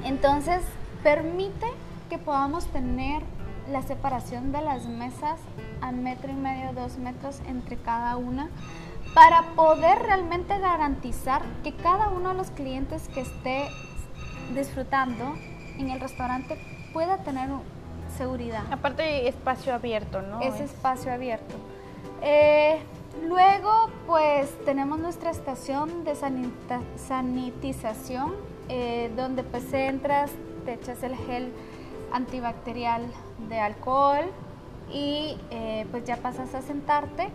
Entonces, 0.05 0.61
permite 1.03 1.67
que 2.11 2.19
podamos 2.19 2.67
tener 2.67 3.23
la 3.69 3.83
separación 3.83 4.53
de 4.53 4.63
las 4.63 4.87
mesas 4.87 5.41
a 5.81 5.93
metro 5.93 6.31
y 6.31 6.35
medio, 6.35 6.73
dos 6.73 6.99
metros 6.99 7.41
entre 7.47 7.77
cada 7.77 8.17
una, 8.17 8.49
para 9.15 9.43
poder 9.57 9.99
realmente 10.01 10.59
garantizar 10.59 11.43
que 11.63 11.75
cada 11.75 12.09
uno 12.09 12.31
de 12.31 12.37
los 12.37 12.51
clientes 12.51 13.09
que 13.09 13.21
esté 13.21 13.69
disfrutando 14.55 15.35
en 15.79 15.91
el 15.91 16.01
restaurante 16.01 16.59
pueda 16.93 17.19
tener 17.19 17.51
seguridad. 18.17 18.63
Aparte 18.71 19.29
espacio 19.29 19.75
abierto, 19.75 20.23
¿no? 20.23 20.41
Es 20.41 20.61
espacio 20.61 21.13
abierto. 21.13 21.55
Eh, 22.23 22.79
luego, 23.27 23.91
pues 24.07 24.51
tenemos 24.65 24.99
nuestra 24.99 25.31
estación 25.31 26.05
de 26.05 26.15
sanitización, 26.97 28.35
eh, 28.69 29.11
donde 29.17 29.43
pues 29.43 29.73
entras, 29.73 30.31
te 30.65 30.75
echas 30.75 31.03
el 31.03 31.17
gel 31.17 31.53
antibacterial 32.13 33.07
de 33.49 33.59
alcohol 33.59 34.27
y 34.93 35.39
eh, 35.51 35.87
pues 35.91 36.05
ya 36.05 36.17
pasas 36.17 36.55
a 36.55 36.63
sentarte. 36.63 37.29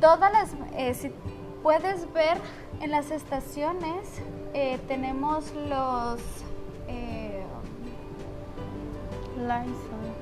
todas 0.00 0.32
las, 0.32 0.96
si 0.96 1.10
puedes 1.62 2.12
ver 2.12 2.38
en 2.80 2.90
las 2.90 3.10
estaciones, 3.10 4.22
tenemos 4.88 5.52
los 5.68 6.20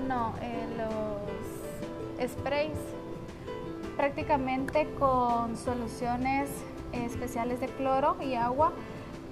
no, 0.06 0.32
eh, 0.42 0.66
los 0.76 2.30
sprays 2.30 2.78
prácticamente 3.96 4.88
con 4.98 5.56
soluciones 5.56 6.50
especiales 6.92 7.60
de 7.60 7.68
cloro 7.68 8.16
y 8.20 8.34
agua 8.34 8.72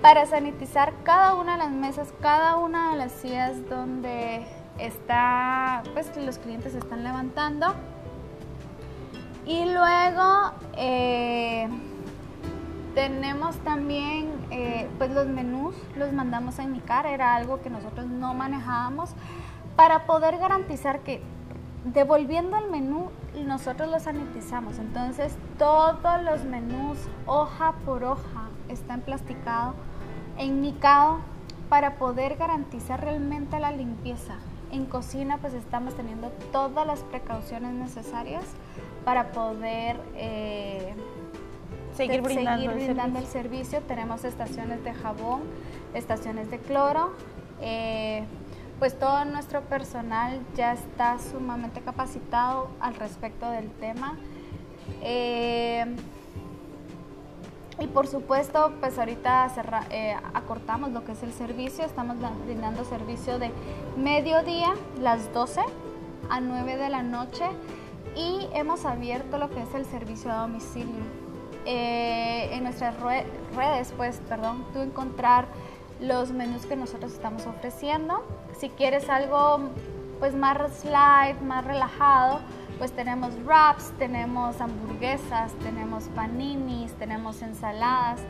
para 0.02 0.26
sanitizar 0.26 0.92
cada 1.02 1.34
una 1.34 1.52
de 1.52 1.58
las 1.58 1.70
mesas, 1.70 2.12
cada 2.20 2.56
una 2.56 2.92
de 2.92 2.98
las 2.98 3.12
sillas 3.12 3.68
donde 3.68 4.46
está, 4.78 5.82
pues 5.92 6.14
los 6.16 6.38
clientes 6.38 6.74
están 6.74 7.04
levantando. 7.04 7.74
Y 9.46 9.66
luego 9.66 10.52
eh, 10.76 11.68
tenemos 12.94 13.56
también 13.58 14.30
eh, 14.50 14.88
pues 14.98 15.10
los 15.10 15.26
menús, 15.26 15.74
los 15.96 16.12
mandamos 16.12 16.58
a 16.58 16.62
indicar, 16.62 17.06
era 17.06 17.34
algo 17.34 17.60
que 17.60 17.68
nosotros 17.68 18.06
no 18.06 18.32
manejábamos 18.34 19.10
para 19.76 20.06
poder 20.06 20.38
garantizar 20.38 21.00
que 21.00 21.20
devolviendo 21.84 22.56
el 22.56 22.70
menú 22.70 23.10
nosotros 23.44 23.90
lo 23.90 24.00
sanitizamos. 24.00 24.78
Entonces 24.78 25.36
todos 25.58 26.22
los 26.22 26.44
menús 26.44 26.98
hoja 27.26 27.74
por 27.84 28.04
hoja 28.04 28.48
están 28.68 29.00
plasticados, 29.02 29.74
enmicado 30.38 31.18
para 31.68 31.96
poder 31.96 32.36
garantizar 32.36 33.00
realmente 33.00 33.58
la 33.58 33.72
limpieza. 33.72 34.36
En 34.74 34.86
cocina 34.86 35.38
pues 35.38 35.54
estamos 35.54 35.94
teniendo 35.94 36.30
todas 36.50 36.84
las 36.84 36.98
precauciones 37.04 37.72
necesarias 37.74 38.42
para 39.04 39.30
poder 39.30 39.96
eh, 40.16 40.94
seguir 41.96 42.22
brindando, 42.22 43.20
el, 43.20 43.26
servicio. 43.26 43.82
Tenemos 43.82 44.24
estaciones 44.24 44.82
de 44.82 44.92
jabón, 44.92 45.42
estaciones 45.94 46.50
de 46.50 46.58
cloro. 46.58 47.12
Eh, 47.60 48.24
pues 48.80 48.98
todo 48.98 49.24
nuestro 49.26 49.60
personal 49.60 50.40
ya 50.56 50.72
está 50.72 51.20
sumamente 51.20 51.80
capacitado 51.80 52.68
al 52.80 52.96
respecto 52.96 53.48
del 53.48 53.70
tema. 53.70 54.18
Eh, 55.02 55.86
y 57.80 57.86
por 57.86 58.06
supuesto, 58.06 58.72
pues 58.80 58.98
ahorita 58.98 59.50
eh, 59.90 60.16
acortamos 60.32 60.92
lo 60.92 61.04
que 61.04 61.12
es 61.12 61.22
el 61.22 61.32
servicio, 61.32 61.84
estamos 61.84 62.16
brindando 62.44 62.84
servicio 62.84 63.38
de 63.38 63.50
mediodía, 63.96 64.74
las 65.00 65.32
12 65.32 65.60
a 66.30 66.40
9 66.40 66.76
de 66.76 66.88
la 66.88 67.02
noche 67.02 67.44
y 68.16 68.46
hemos 68.52 68.84
abierto 68.84 69.38
lo 69.38 69.50
que 69.50 69.62
es 69.62 69.74
el 69.74 69.84
servicio 69.84 70.32
a 70.32 70.36
domicilio. 70.36 71.02
Eh, 71.66 72.50
en 72.52 72.62
nuestras 72.62 72.94
redes, 73.00 73.92
pues, 73.96 74.20
perdón, 74.28 74.66
tú 74.72 74.80
encontrar 74.80 75.46
los 76.00 76.30
menús 76.30 76.66
que 76.66 76.76
nosotros 76.76 77.12
estamos 77.12 77.46
ofreciendo. 77.46 78.22
Si 78.58 78.68
quieres 78.68 79.08
algo 79.08 79.70
pues 80.18 80.34
más 80.34 80.84
light, 80.84 81.40
más 81.40 81.64
relajado, 81.64 82.40
pues 82.78 82.92
tenemos 82.92 83.34
wraps, 83.44 83.92
tenemos 83.98 84.60
hamburguesas, 84.60 85.52
tenemos 85.62 86.04
paninis, 86.14 86.92
tenemos 86.94 87.42
ensaladas, 87.42 88.20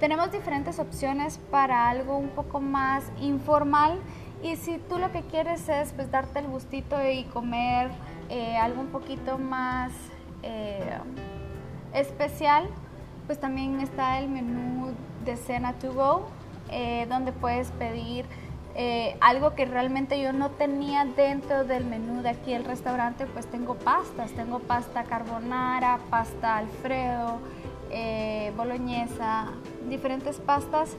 tenemos 0.00 0.30
diferentes 0.30 0.78
opciones 0.78 1.38
para 1.50 1.88
algo 1.88 2.16
un 2.16 2.28
poco 2.30 2.60
más 2.60 3.04
informal. 3.20 3.98
Y 4.42 4.56
si 4.56 4.78
tú 4.78 4.98
lo 4.98 5.10
que 5.10 5.22
quieres 5.22 5.68
es 5.68 5.92
pues 5.92 6.10
darte 6.10 6.40
el 6.40 6.48
gustito 6.48 6.96
y 7.02 7.24
comer 7.24 7.90
eh, 8.28 8.56
algo 8.56 8.82
un 8.82 8.88
poquito 8.88 9.38
más 9.38 9.92
eh, 10.42 10.98
especial, 11.94 12.68
pues 13.26 13.40
también 13.40 13.80
está 13.80 14.18
el 14.18 14.28
menú 14.28 14.92
de 15.24 15.36
cena 15.36 15.72
to 15.74 15.94
go 15.94 16.26
eh, 16.70 17.06
donde 17.08 17.32
puedes 17.32 17.70
pedir 17.72 18.26
eh, 18.76 19.16
algo 19.20 19.54
que 19.54 19.66
realmente 19.66 20.20
yo 20.20 20.32
no 20.32 20.50
tenía 20.50 21.04
dentro 21.04 21.64
del 21.64 21.84
menú 21.84 22.22
de 22.22 22.30
aquí 22.30 22.52
el 22.52 22.64
restaurante, 22.64 23.26
pues 23.26 23.46
tengo 23.46 23.74
pastas, 23.76 24.32
tengo 24.32 24.58
pasta 24.58 25.04
carbonara, 25.04 26.00
pasta 26.10 26.56
alfredo, 26.56 27.38
eh, 27.90 28.52
boloñesa, 28.56 29.46
diferentes 29.88 30.40
pastas 30.40 30.96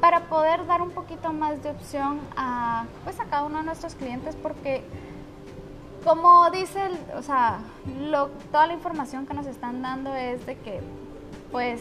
para 0.00 0.28
poder 0.28 0.66
dar 0.66 0.82
un 0.82 0.90
poquito 0.90 1.32
más 1.32 1.62
de 1.62 1.70
opción 1.70 2.20
a, 2.36 2.84
pues 3.04 3.18
a 3.20 3.24
cada 3.24 3.44
uno 3.44 3.58
de 3.58 3.64
nuestros 3.64 3.94
clientes 3.94 4.36
porque 4.36 4.84
como 6.04 6.50
dice, 6.50 6.80
o 7.16 7.22
sea, 7.22 7.60
toda 8.52 8.66
la 8.66 8.74
información 8.74 9.26
que 9.26 9.32
nos 9.32 9.46
están 9.46 9.80
dando 9.80 10.14
es 10.14 10.44
de 10.44 10.56
que 10.56 10.80
pues 11.50 11.80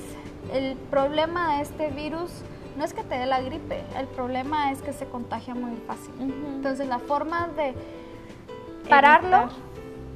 el 0.53 0.77
problema 0.89 1.57
de 1.57 1.63
este 1.63 1.89
virus 1.89 2.31
no 2.77 2.83
es 2.83 2.93
que 2.93 3.03
te 3.03 3.15
dé 3.15 3.25
la 3.25 3.41
gripe, 3.41 3.83
el 3.97 4.07
problema 4.07 4.71
es 4.71 4.81
que 4.81 4.93
se 4.93 5.05
contagia 5.05 5.55
muy 5.55 5.75
fácil. 5.87 6.13
Entonces 6.19 6.87
la 6.87 6.99
forma 6.99 7.47
de 7.49 7.73
pararlo 8.89 9.49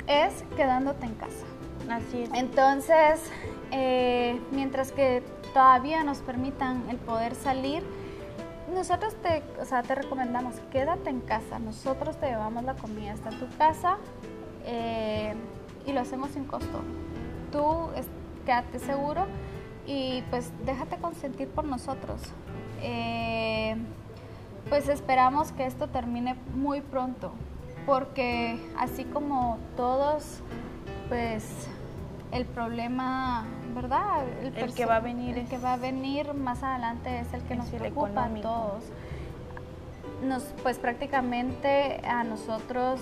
es 0.07 0.43
quedándote 0.55 1.05
en 1.05 1.15
casa. 1.15 1.45
Así 1.89 2.23
es. 2.23 2.29
Entonces, 2.33 3.31
eh, 3.71 4.39
mientras 4.51 4.91
que 4.91 5.23
todavía 5.53 6.03
nos 6.03 6.19
permitan 6.19 6.89
el 6.89 6.97
poder 6.97 7.35
salir, 7.35 7.83
nosotros 8.73 9.15
te, 9.21 9.43
o 9.61 9.65
sea, 9.65 9.83
te 9.83 9.95
recomendamos, 9.95 10.55
quédate 10.71 11.09
en 11.09 11.21
casa. 11.21 11.59
Nosotros 11.59 12.17
te 12.17 12.27
llevamos 12.27 12.63
la 12.63 12.75
comida 12.75 13.13
hasta 13.13 13.29
tu 13.29 13.47
casa 13.57 13.97
eh, 14.65 15.33
y 15.85 15.93
lo 15.93 16.01
hacemos 16.01 16.31
sin 16.31 16.45
costo. 16.45 16.81
Tú 17.51 17.89
quédate 18.45 18.79
seguro 18.79 19.25
y 19.85 20.21
pues 20.29 20.51
déjate 20.65 20.97
consentir 20.97 21.47
por 21.47 21.63
nosotros. 21.63 22.21
Eh, 22.81 23.75
pues 24.69 24.89
esperamos 24.89 25.51
que 25.51 25.65
esto 25.65 25.87
termine 25.87 26.35
muy 26.55 26.81
pronto, 26.81 27.31
porque 27.85 28.59
así 28.77 29.05
como 29.05 29.57
todos, 29.75 30.41
pues 31.07 31.67
el 32.31 32.45
problema, 32.45 33.45
¿verdad? 33.73 34.25
El, 34.41 34.73
que 34.73 34.85
va 34.85 34.97
a 34.97 34.99
venir. 34.99 35.37
El 35.37 35.47
que 35.47 35.57
va 35.57 35.73
a 35.73 35.77
venir 35.77 36.33
más 36.33 36.63
adelante 36.63 37.19
es 37.19 37.33
el 37.33 37.41
que 37.43 37.55
nos 37.55 37.69
preocupa 37.69 38.25
a 38.25 38.29
todos. 38.29 38.83
Nos, 40.23 40.43
pues 40.63 40.79
prácticamente 40.79 42.01
a 42.05 42.23
nosotros 42.23 42.99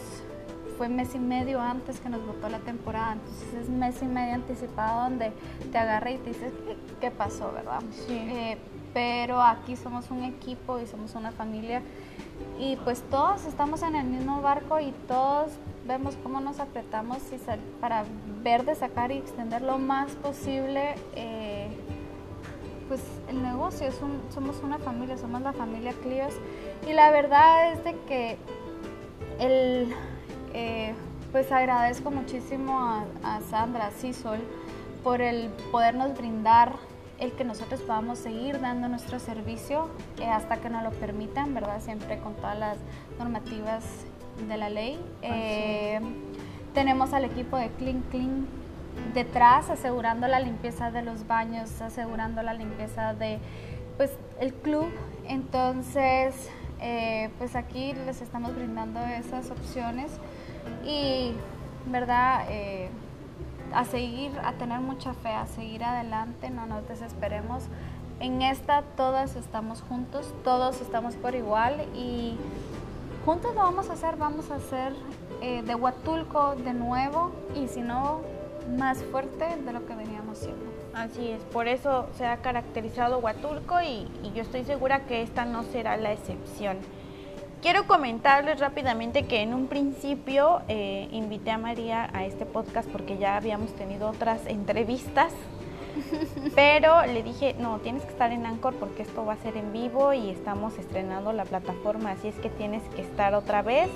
fue 0.77 0.89
mes 0.89 1.15
y 1.15 1.19
medio 1.19 1.61
antes 1.61 1.99
que 1.99 2.09
nos 2.09 2.25
votó 2.25 2.49
la 2.49 2.59
temporada, 2.59 3.13
entonces 3.13 3.53
es 3.53 3.69
mes 3.69 4.01
y 4.01 4.05
medio 4.05 4.35
anticipado 4.35 5.03
donde 5.03 5.31
te 5.71 5.77
agarra 5.77 6.11
y 6.11 6.17
te 6.17 6.29
dices 6.29 6.53
qué, 6.99 7.11
pasó, 7.11 7.51
¿verdad? 7.51 7.81
Sí. 8.07 8.13
Eh, 8.13 8.57
pero 8.93 9.41
aquí 9.41 9.75
somos 9.75 10.09
un 10.09 10.23
equipo 10.23 10.79
y 10.79 10.87
somos 10.87 11.15
una 11.15 11.31
familia. 11.31 11.81
Y 12.57 12.77
pues 12.77 13.01
todos 13.09 13.45
estamos 13.45 13.81
en 13.83 13.95
el 13.95 14.05
mismo 14.05 14.41
barco 14.41 14.79
y 14.79 14.93
todos 15.07 15.51
vemos 15.85 16.15
cómo 16.23 16.39
nos 16.39 16.59
apretamos 16.59 17.17
y 17.31 17.37
para 17.81 18.05
ver 18.41 18.65
de 18.65 18.75
sacar 18.75 19.11
y 19.11 19.17
extender 19.17 19.61
lo 19.61 19.77
más 19.77 20.11
posible 20.13 20.95
eh, 21.15 21.67
pues 22.87 23.01
el 23.29 23.41
negocio, 23.41 23.87
es 23.87 24.01
un, 24.01 24.21
somos 24.33 24.61
una 24.63 24.77
familia, 24.77 25.17
somos 25.17 25.41
la 25.41 25.53
familia 25.53 25.93
Clios 26.03 26.33
y 26.87 26.93
la 26.93 27.11
verdad 27.11 27.73
es 27.73 27.83
de 27.83 27.95
que 28.07 28.37
el 29.39 29.93
eh, 30.55 30.93
pues 31.33 31.51
agradezco 31.51 32.11
muchísimo 32.11 32.79
a, 32.79 33.41
Sandra, 33.49 33.87
a 33.87 33.91
Cisol, 33.91 34.39
por 35.03 35.21
el 35.21 35.49
podernos 35.69 36.17
brindar 36.17 36.77
el 37.19 37.33
que 37.33 37.43
nosotros 37.43 37.81
podamos 37.81 38.19
seguir 38.19 38.61
dando 38.61 38.87
nuestro 38.87 39.19
servicio 39.19 39.89
eh, 40.17 40.25
hasta 40.25 40.55
que 40.61 40.69
nos 40.69 40.81
lo 40.81 40.91
permitan, 40.91 41.53
¿verdad? 41.53 41.81
Siempre 41.81 42.19
con 42.19 42.35
todas 42.35 42.57
las 42.57 42.77
normativas 43.19 43.83
de 44.47 44.55
la 44.55 44.69
ley. 44.69 44.97
Eh, 45.23 45.99
tenemos 46.73 47.11
al 47.11 47.25
equipo 47.25 47.57
de 47.57 47.67
Clean 47.71 48.01
Clean 48.09 48.47
detrás, 49.13 49.69
asegurando 49.69 50.25
la 50.29 50.39
limpieza 50.39 50.89
de 50.89 51.01
los 51.01 51.27
baños, 51.27 51.81
asegurando 51.81 52.41
la 52.43 52.53
limpieza 52.53 53.13
de, 53.13 53.39
pues, 53.97 54.11
el 54.39 54.53
club 54.53 54.87
Entonces, 55.27 56.49
eh, 56.79 57.29
pues 57.39 57.57
aquí 57.57 57.93
les 58.05 58.21
estamos 58.21 58.55
brindando 58.55 59.01
esas 59.01 59.51
opciones 59.51 60.11
y, 60.85 61.33
¿verdad? 61.85 62.45
Eh, 62.49 62.89
a 63.73 63.85
seguir, 63.85 64.31
a 64.43 64.53
tener 64.53 64.79
mucha 64.79 65.13
fe, 65.13 65.29
a 65.29 65.45
seguir 65.47 65.83
adelante, 65.83 66.49
no 66.49 66.65
nos 66.65 66.87
desesperemos. 66.87 67.63
En 68.19 68.41
esta 68.41 68.83
todas 68.95 69.35
estamos 69.35 69.81
juntos, 69.81 70.33
todos 70.43 70.79
estamos 70.81 71.15
por 71.15 71.35
igual 71.35 71.85
y 71.93 72.37
juntos 73.25 73.53
lo 73.55 73.61
vamos 73.61 73.89
a 73.89 73.93
hacer, 73.93 74.15
vamos 74.15 74.49
a 74.51 74.55
hacer 74.55 74.93
eh, 75.41 75.61
de 75.63 75.75
Huatulco 75.75 76.55
de 76.55 76.73
nuevo 76.73 77.31
y 77.55 77.67
si 77.67 77.81
no, 77.81 78.21
más 78.77 79.03
fuerte 79.03 79.57
de 79.57 79.73
lo 79.73 79.85
que 79.85 79.95
veníamos 79.95 80.37
siendo. 80.37 80.63
Así 80.93 81.29
es, 81.29 81.43
por 81.43 81.67
eso 81.67 82.07
se 82.17 82.25
ha 82.25 82.37
caracterizado 82.37 83.19
Huatulco 83.19 83.81
y, 83.81 84.07
y 84.23 84.31
yo 84.33 84.43
estoy 84.43 84.63
segura 84.63 85.05
que 85.05 85.21
esta 85.21 85.43
no 85.43 85.63
será 85.63 85.97
la 85.97 86.13
excepción. 86.13 86.77
Quiero 87.65 87.87
comentarles 87.87 88.59
rápidamente 88.59 89.25
que 89.25 89.41
en 89.41 89.51
un 89.51 89.65
principio 89.65 90.61
eh, 90.67 91.07
invité 91.11 91.49
a 91.49 91.57
María 91.57 92.11
a 92.13 92.23
este 92.23 92.45
podcast 92.45 92.87
porque 92.91 93.17
ya 93.17 93.37
habíamos 93.37 93.73
tenido 93.73 94.07
otras 94.07 94.45
entrevistas, 94.45 95.33
pero 96.55 97.03
le 97.07 97.23
dije, 97.23 97.55
no, 97.57 97.79
tienes 97.79 98.03
que 98.03 98.11
estar 98.11 98.31
en 98.31 98.45
Anchor 98.45 98.75
porque 98.75 99.01
esto 99.01 99.25
va 99.25 99.33
a 99.33 99.37
ser 99.37 99.57
en 99.57 99.73
vivo 99.73 100.13
y 100.13 100.29
estamos 100.29 100.77
estrenando 100.77 101.33
la 101.33 101.43
plataforma, 101.43 102.11
así 102.11 102.27
es 102.27 102.35
que 102.35 102.51
tienes 102.51 102.83
que 102.95 103.01
estar 103.01 103.33
otra 103.33 103.63
vez. 103.63 103.89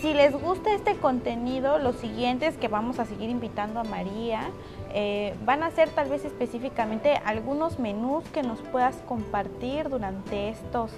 Si 0.00 0.12
les 0.12 0.32
gusta 0.32 0.74
este 0.74 0.96
contenido, 0.96 1.78
los 1.78 1.94
siguientes 1.94 2.56
que 2.56 2.66
vamos 2.66 2.98
a 2.98 3.04
seguir 3.04 3.30
invitando 3.30 3.78
a 3.78 3.84
María 3.84 4.50
eh, 4.92 5.32
van 5.44 5.62
a 5.62 5.70
ser 5.70 5.90
tal 5.90 6.08
vez 6.08 6.24
específicamente 6.24 7.20
algunos 7.24 7.78
menús 7.78 8.24
que 8.30 8.42
nos 8.42 8.58
puedas 8.62 8.96
compartir 9.06 9.88
durante 9.88 10.48
estos 10.48 10.90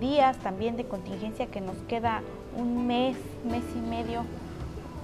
días 0.00 0.36
también 0.38 0.76
de 0.76 0.84
contingencia 0.84 1.46
que 1.46 1.60
nos 1.60 1.76
queda 1.88 2.22
un 2.56 2.86
mes, 2.86 3.16
mes 3.44 3.64
y 3.74 3.78
medio 3.78 4.24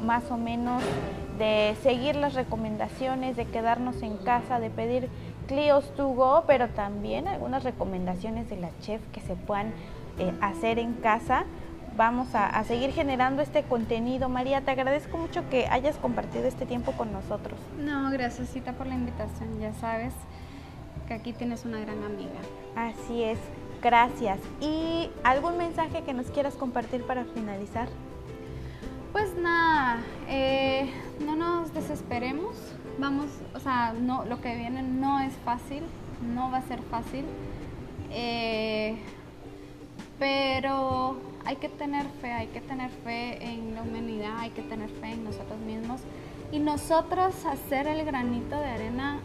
más 0.04 0.30
o 0.30 0.36
menos 0.36 0.82
de 1.38 1.76
seguir 1.82 2.16
las 2.16 2.34
recomendaciones, 2.34 3.36
de 3.36 3.46
quedarnos 3.46 4.02
en 4.02 4.16
casa, 4.18 4.60
de 4.60 4.70
pedir 4.70 5.08
Clios 5.46 5.94
to 5.96 6.08
go, 6.08 6.44
pero 6.46 6.68
también 6.68 7.26
algunas 7.26 7.64
recomendaciones 7.64 8.50
de 8.50 8.58
la 8.58 8.68
chef 8.80 9.00
que 9.12 9.20
se 9.20 9.34
puedan 9.34 9.72
eh, 10.18 10.32
hacer 10.42 10.78
en 10.78 10.92
casa. 10.94 11.44
Vamos 11.96 12.34
a, 12.34 12.46
a, 12.46 12.64
seguir 12.64 12.92
generando 12.92 13.40
este 13.40 13.62
contenido. 13.62 14.28
María, 14.28 14.60
te 14.60 14.70
agradezco 14.70 15.16
mucho 15.16 15.48
que 15.48 15.66
hayas 15.66 15.96
compartido 15.96 16.46
este 16.46 16.66
tiempo 16.66 16.92
con 16.92 17.12
nosotros. 17.12 17.58
No, 17.78 18.10
gracias 18.10 18.50
Cita 18.50 18.72
por 18.74 18.86
la 18.86 18.94
invitación. 18.94 19.58
Ya 19.58 19.72
sabes 19.72 20.12
que 21.08 21.14
aquí 21.14 21.32
tienes 21.32 21.64
una 21.64 21.80
gran 21.80 22.04
amiga. 22.04 22.38
Así 22.76 23.22
es. 23.22 23.38
Gracias. 23.82 24.38
¿Y 24.60 25.10
algún 25.22 25.56
mensaje 25.56 26.02
que 26.02 26.12
nos 26.12 26.26
quieras 26.26 26.54
compartir 26.54 27.02
para 27.04 27.24
finalizar? 27.24 27.88
Pues 29.12 29.34
nada, 29.36 30.00
eh, 30.28 30.90
no 31.24 31.36
nos 31.36 31.72
desesperemos. 31.72 32.56
Vamos, 32.98 33.26
o 33.54 33.60
sea, 33.60 33.92
no, 33.92 34.24
lo 34.24 34.40
que 34.40 34.54
viene 34.56 34.82
no 34.82 35.20
es 35.20 35.32
fácil, 35.44 35.82
no 36.34 36.50
va 36.50 36.58
a 36.58 36.62
ser 36.62 36.82
fácil. 36.82 37.24
Eh, 38.10 38.96
pero 40.18 41.16
hay 41.44 41.56
que 41.56 41.68
tener 41.68 42.06
fe, 42.20 42.32
hay 42.32 42.48
que 42.48 42.60
tener 42.60 42.90
fe 42.90 43.42
en 43.44 43.74
la 43.74 43.82
humanidad, 43.82 44.38
hay 44.38 44.50
que 44.50 44.62
tener 44.62 44.90
fe 44.90 45.12
en 45.12 45.24
nosotros 45.24 45.58
mismos 45.60 46.00
y 46.50 46.58
nosotros 46.58 47.44
hacer 47.44 47.86
el 47.86 48.04
granito 48.04 48.58
de 48.58 48.66
arena 48.66 49.20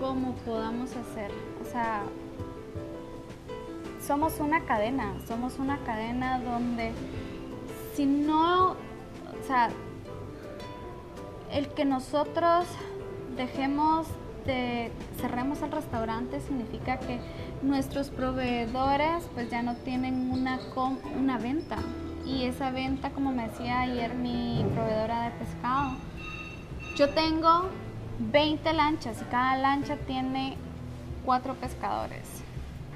como 0.00 0.32
podamos 0.36 0.90
hacer. 0.96 1.30
O 1.60 1.70
sea, 1.70 2.02
somos 4.06 4.40
una 4.40 4.62
cadena, 4.64 5.14
somos 5.28 5.58
una 5.58 5.78
cadena 5.78 6.40
donde 6.40 6.92
si 7.94 8.06
no, 8.06 8.70
o 8.70 9.46
sea, 9.46 9.70
el 11.52 11.68
que 11.68 11.84
nosotros 11.84 12.66
dejemos 13.36 14.06
de, 14.46 14.90
cerremos 15.20 15.62
el 15.62 15.70
restaurante 15.70 16.40
significa 16.40 16.98
que 16.98 17.20
nuestros 17.62 18.10
proveedores 18.10 19.24
pues 19.34 19.50
ya 19.50 19.62
no 19.62 19.76
tienen 19.76 20.30
una, 20.32 20.58
una 21.16 21.38
venta. 21.38 21.76
Y 22.26 22.44
esa 22.44 22.70
venta, 22.70 23.10
como 23.10 23.32
me 23.32 23.48
decía 23.48 23.80
ayer 23.80 24.14
mi 24.14 24.64
proveedora 24.74 25.24
de 25.24 25.30
pescado, 25.32 25.96
yo 26.96 27.10
tengo 27.10 27.68
20 28.18 28.72
lanchas 28.72 29.20
y 29.20 29.24
cada 29.26 29.56
lancha 29.56 29.96
tiene 30.06 30.56
cuatro 31.24 31.54
pescadores 31.54 32.41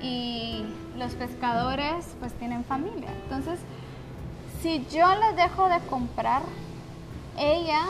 y 0.02 0.64
los 0.96 1.14
pescadores 1.14 2.14
pues 2.20 2.32
tienen 2.34 2.64
familia. 2.64 3.08
Entonces, 3.24 3.58
si 4.62 4.84
yo 4.90 5.06
les 5.16 5.36
dejo 5.36 5.68
de 5.68 5.80
comprar, 5.88 6.42
ella 7.38 7.82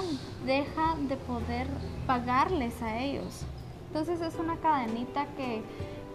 deja 0.44 0.96
de 1.08 1.16
poder 1.16 1.66
pagarles 2.06 2.80
a 2.82 2.98
ellos. 2.98 3.42
Entonces 3.88 4.20
es 4.20 4.38
una 4.38 4.56
cadenita 4.56 5.26
que 5.36 5.62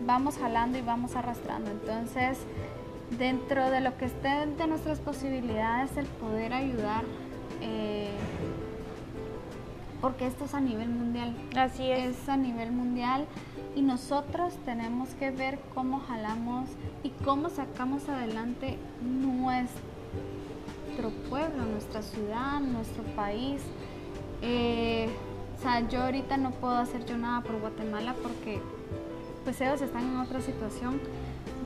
vamos 0.02 0.38
jalando 0.38 0.78
y 0.78 0.82
vamos 0.82 1.16
arrastrando. 1.16 1.72
Entonces, 1.72 2.38
dentro 3.18 3.70
de 3.70 3.82
lo 3.82 3.98
que 3.98 4.06
esté 4.06 4.46
de 4.46 4.68
nuestras 4.68 5.00
posibilidades, 5.00 5.96
el 5.98 6.06
poder 6.06 6.54
ayudar, 6.54 7.04
eh, 7.62 8.12
porque 10.02 10.28
esto 10.28 10.46
es 10.46 10.54
a 10.54 10.60
nivel 10.60 10.90
mundial. 10.90 11.36
Así 11.56 11.90
es. 11.90 12.18
Es 12.22 12.30
a 12.30 12.38
nivel 12.38 12.72
mundial 12.72 13.26
y 13.76 13.82
nosotros 13.82 14.54
tenemos 14.66 15.10
que 15.16 15.32
ver 15.32 15.60
cómo 15.74 16.00
jalamos 16.00 16.70
y 17.04 17.10
cómo 17.24 17.50
sacamos 17.50 18.08
adelante 18.10 18.78
nuestro 19.02 19.80
pueblo, 21.30 21.66
nuestra 21.66 22.02
ciudad, 22.02 22.60
nuestro 22.60 23.04
país. 23.16 23.62
Eh, 24.42 25.10
o 25.58 25.62
sea, 25.62 25.88
yo 25.88 26.04
ahorita 26.04 26.38
no 26.38 26.52
puedo 26.52 26.76
hacer 26.76 27.06
yo 27.06 27.18
nada 27.18 27.42
por 27.42 27.60
Guatemala 27.60 28.16
porque 28.22 28.60
pues 29.44 29.62
ellos 29.62 29.82
están 29.82 30.04
en 30.04 30.18
otra 30.18 30.42
situación. 30.42 31.00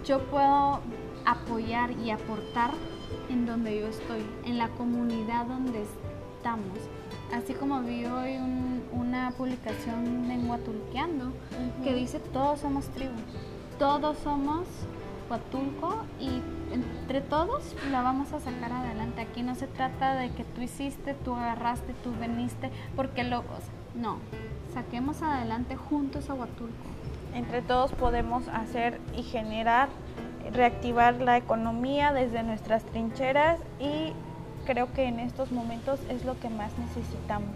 Yo 0.05 0.19
puedo 0.25 0.81
apoyar 1.25 1.91
y 1.91 2.11
aportar 2.11 2.71
en 3.29 3.45
donde 3.45 3.79
yo 3.79 3.87
estoy, 3.87 4.23
en 4.45 4.57
la 4.57 4.69
comunidad 4.69 5.47
donde 5.47 5.83
estamos 6.37 6.77
así 7.33 7.53
como 7.53 7.81
vi 7.81 8.05
hoy 8.05 8.37
una 8.91 9.31
publicación 9.31 10.29
en 10.31 10.49
Huatulqueando 10.49 11.31
que 11.83 11.93
dice 11.93 12.19
todos 12.19 12.59
somos 12.59 12.85
tribu, 12.89 13.15
todos 13.77 14.17
somos 14.17 14.67
Huatulco 15.29 16.03
y 16.19 16.41
entre 16.71 17.21
todos 17.21 17.75
la 17.91 18.01
vamos 18.01 18.31
a 18.33 18.39
sacar 18.39 18.71
adelante. 18.71 19.21
Aquí 19.21 19.41
no 19.41 19.55
se 19.55 19.67
trata 19.67 20.15
de 20.15 20.31
que 20.31 20.43
tú 20.43 20.61
hiciste, 20.61 21.13
tú 21.13 21.33
agarraste, 21.33 21.93
tú 22.03 22.13
veniste, 22.19 22.69
porque 22.95 23.23
locos. 23.23 23.63
No, 23.95 24.17
saquemos 24.73 25.21
adelante 25.21 25.75
juntos 25.75 26.29
a 26.29 26.33
Huatulco. 26.35 26.73
Entre 27.33 27.61
todos 27.61 27.91
podemos 27.91 28.47
hacer 28.49 28.99
y 29.17 29.23
generar, 29.23 29.89
reactivar 30.53 31.15
la 31.15 31.37
economía 31.37 32.13
desde 32.13 32.43
nuestras 32.43 32.83
trincheras 32.85 33.59
y 33.79 34.13
creo 34.65 34.91
que 34.93 35.05
en 35.05 35.19
estos 35.19 35.51
momentos 35.51 35.99
es 36.09 36.25
lo 36.25 36.39
que 36.39 36.49
más 36.49 36.71
necesitamos. 36.77 37.55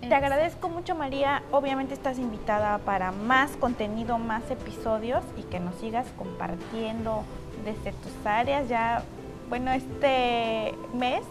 Te 0.00 0.14
agradezco 0.14 0.68
mucho 0.68 0.94
María, 0.94 1.42
obviamente 1.50 1.92
estás 1.92 2.18
invitada 2.18 2.78
para 2.78 3.10
más 3.10 3.56
contenido, 3.56 4.16
más 4.16 4.48
episodios 4.50 5.22
y 5.36 5.42
que 5.42 5.60
nos 5.60 5.74
sigas 5.76 6.06
compartiendo 6.16 7.24
desde 7.64 7.92
tus 7.92 8.12
áreas. 8.24 8.68
Ya, 8.68 9.02
bueno, 9.48 9.72
este 9.72 10.74
mes 10.94 11.22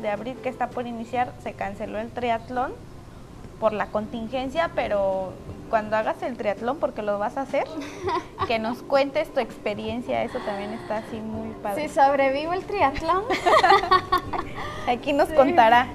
de 0.00 0.08
abril 0.08 0.36
que 0.42 0.48
está 0.48 0.70
por 0.70 0.86
iniciar 0.86 1.32
se 1.42 1.52
canceló 1.52 1.98
el 1.98 2.10
triatlón 2.10 2.72
por 3.64 3.72
la 3.72 3.86
contingencia, 3.86 4.72
pero 4.74 5.32
cuando 5.70 5.96
hagas 5.96 6.22
el 6.22 6.36
triatlón, 6.36 6.76
porque 6.76 7.00
lo 7.00 7.18
vas 7.18 7.38
a 7.38 7.40
hacer, 7.40 7.64
que 8.46 8.58
nos 8.58 8.82
cuentes 8.82 9.32
tu 9.32 9.40
experiencia, 9.40 10.22
eso 10.22 10.38
también 10.40 10.74
está 10.74 10.98
así 10.98 11.16
muy 11.16 11.48
padre. 11.62 11.88
Si 11.88 11.94
sobrevivo 11.94 12.52
el 12.52 12.62
triatlón, 12.66 13.24
aquí 14.86 15.14
nos 15.14 15.30
contará. 15.30 15.88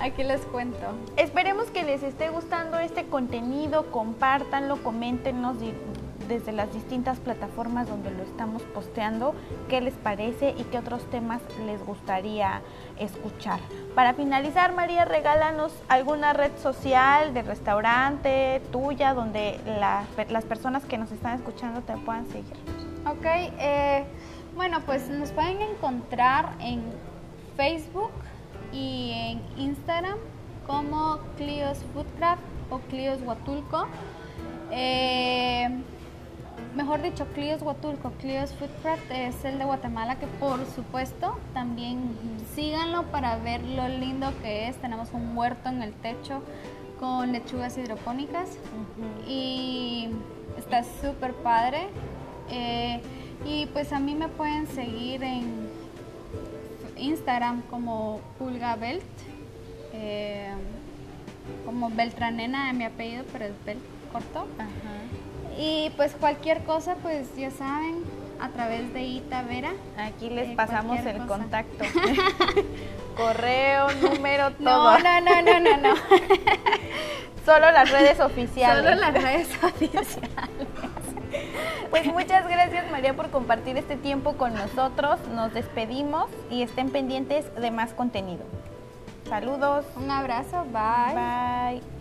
Aquí 0.00 0.22
les 0.22 0.42
cuento. 0.42 0.78
Esperemos 1.16 1.72
que 1.72 1.82
les 1.82 2.04
esté 2.04 2.28
gustando 2.28 2.78
este 2.78 3.04
contenido, 3.06 3.90
compártanlo, 3.90 4.76
coméntenos 4.84 5.58
desde 6.28 6.52
las 6.52 6.72
distintas 6.72 7.18
plataformas 7.18 7.88
donde 7.88 8.10
lo 8.10 8.22
estamos 8.22 8.62
posteando, 8.62 9.34
qué 9.68 9.80
les 9.80 9.94
parece 9.94 10.54
y 10.56 10.64
qué 10.64 10.78
otros 10.78 11.08
temas 11.10 11.40
les 11.66 11.84
gustaría 11.84 12.60
escuchar. 12.98 13.60
Para 13.94 14.14
finalizar, 14.14 14.74
María, 14.74 15.04
regálanos 15.04 15.72
alguna 15.88 16.32
red 16.32 16.52
social 16.58 17.34
de 17.34 17.42
restaurante 17.42 18.62
tuya 18.70 19.14
donde 19.14 19.58
las 20.30 20.44
personas 20.44 20.84
que 20.84 20.98
nos 20.98 21.10
están 21.10 21.34
escuchando 21.36 21.80
te 21.80 21.96
puedan 21.96 22.26
seguir. 22.28 22.54
Ok, 23.06 23.24
eh, 23.24 24.04
bueno, 24.54 24.80
pues 24.84 25.08
nos 25.08 25.30
pueden 25.32 25.62
encontrar 25.62 26.54
en 26.60 26.82
Facebook 27.56 28.10
y 28.72 29.12
en 29.14 29.60
Instagram 29.60 30.18
como 30.66 31.18
Clios 31.36 31.78
Foodcraft 31.94 32.42
o 32.70 32.78
Clios 32.80 33.22
Huatulco. 33.22 33.86
Eh, 34.70 35.70
mejor 36.78 37.02
dicho, 37.02 37.26
Clios 37.34 37.60
Huatulco, 37.60 38.12
Clios 38.20 38.52
Foodcraft 38.52 39.10
es 39.10 39.44
el 39.44 39.58
de 39.58 39.64
Guatemala 39.64 40.16
que 40.20 40.28
por 40.28 40.64
supuesto 40.64 41.36
también 41.52 41.98
síganlo 42.54 43.02
para 43.10 43.36
ver 43.36 43.64
lo 43.64 43.88
lindo 43.88 44.32
que 44.42 44.68
es. 44.68 44.76
Tenemos 44.76 45.08
un 45.12 45.36
huerto 45.36 45.70
en 45.70 45.82
el 45.82 45.92
techo 45.92 46.40
con 47.00 47.32
lechugas 47.32 47.76
hidropónicas 47.76 48.50
y 49.26 50.08
está 50.56 50.84
súper 50.84 51.34
padre. 51.34 51.88
Eh, 52.48 53.00
y 53.44 53.66
pues 53.66 53.92
a 53.92 53.98
mí 53.98 54.14
me 54.14 54.28
pueden 54.28 54.68
seguir 54.68 55.24
en 55.24 55.68
Instagram 56.96 57.62
como 57.62 58.20
Pulgabelt, 58.38 59.02
eh, 59.94 60.52
como 61.66 61.90
Beltranena 61.90 62.68
de 62.68 62.72
mi 62.74 62.84
apellido, 62.84 63.24
pero 63.32 63.46
es 63.46 63.64
Belt 63.64 63.82
corto. 64.12 64.46
Y 65.58 65.90
pues 65.96 66.12
cualquier 66.12 66.62
cosa, 66.62 66.94
pues 67.02 67.34
ya 67.36 67.50
saben, 67.50 68.04
a 68.40 68.48
través 68.50 68.94
de 68.94 69.02
Ita 69.02 69.42
Vera. 69.42 69.72
Aquí 69.98 70.30
les 70.30 70.50
eh, 70.50 70.54
pasamos 70.56 70.98
el 71.00 71.26
contacto. 71.26 71.84
Correo, 73.16 73.88
número, 74.00 74.52
todo. 74.52 74.98
No, 74.98 75.20
no, 75.20 75.20
no, 75.20 75.42
no, 75.42 75.60
no, 75.60 75.76
no. 75.76 75.94
Solo 77.44 77.72
las 77.72 77.90
redes 77.90 78.20
oficiales. 78.20 78.84
Solo 78.84 78.94
las 78.94 79.14
redes 79.14 79.48
oficiales. 79.64 80.18
Pues 81.90 82.06
muchas 82.06 82.46
gracias 82.46 82.90
María 82.90 83.14
por 83.14 83.30
compartir 83.30 83.76
este 83.76 83.96
tiempo 83.96 84.34
con 84.34 84.54
nosotros. 84.54 85.18
Nos 85.34 85.52
despedimos 85.54 86.28
y 86.50 86.62
estén 86.62 86.90
pendientes 86.90 87.52
de 87.56 87.70
más 87.70 87.94
contenido. 87.94 88.44
Saludos. 89.28 89.84
Un 89.96 90.10
abrazo. 90.10 90.64
Bye. 90.72 91.14
Bye. 91.14 91.97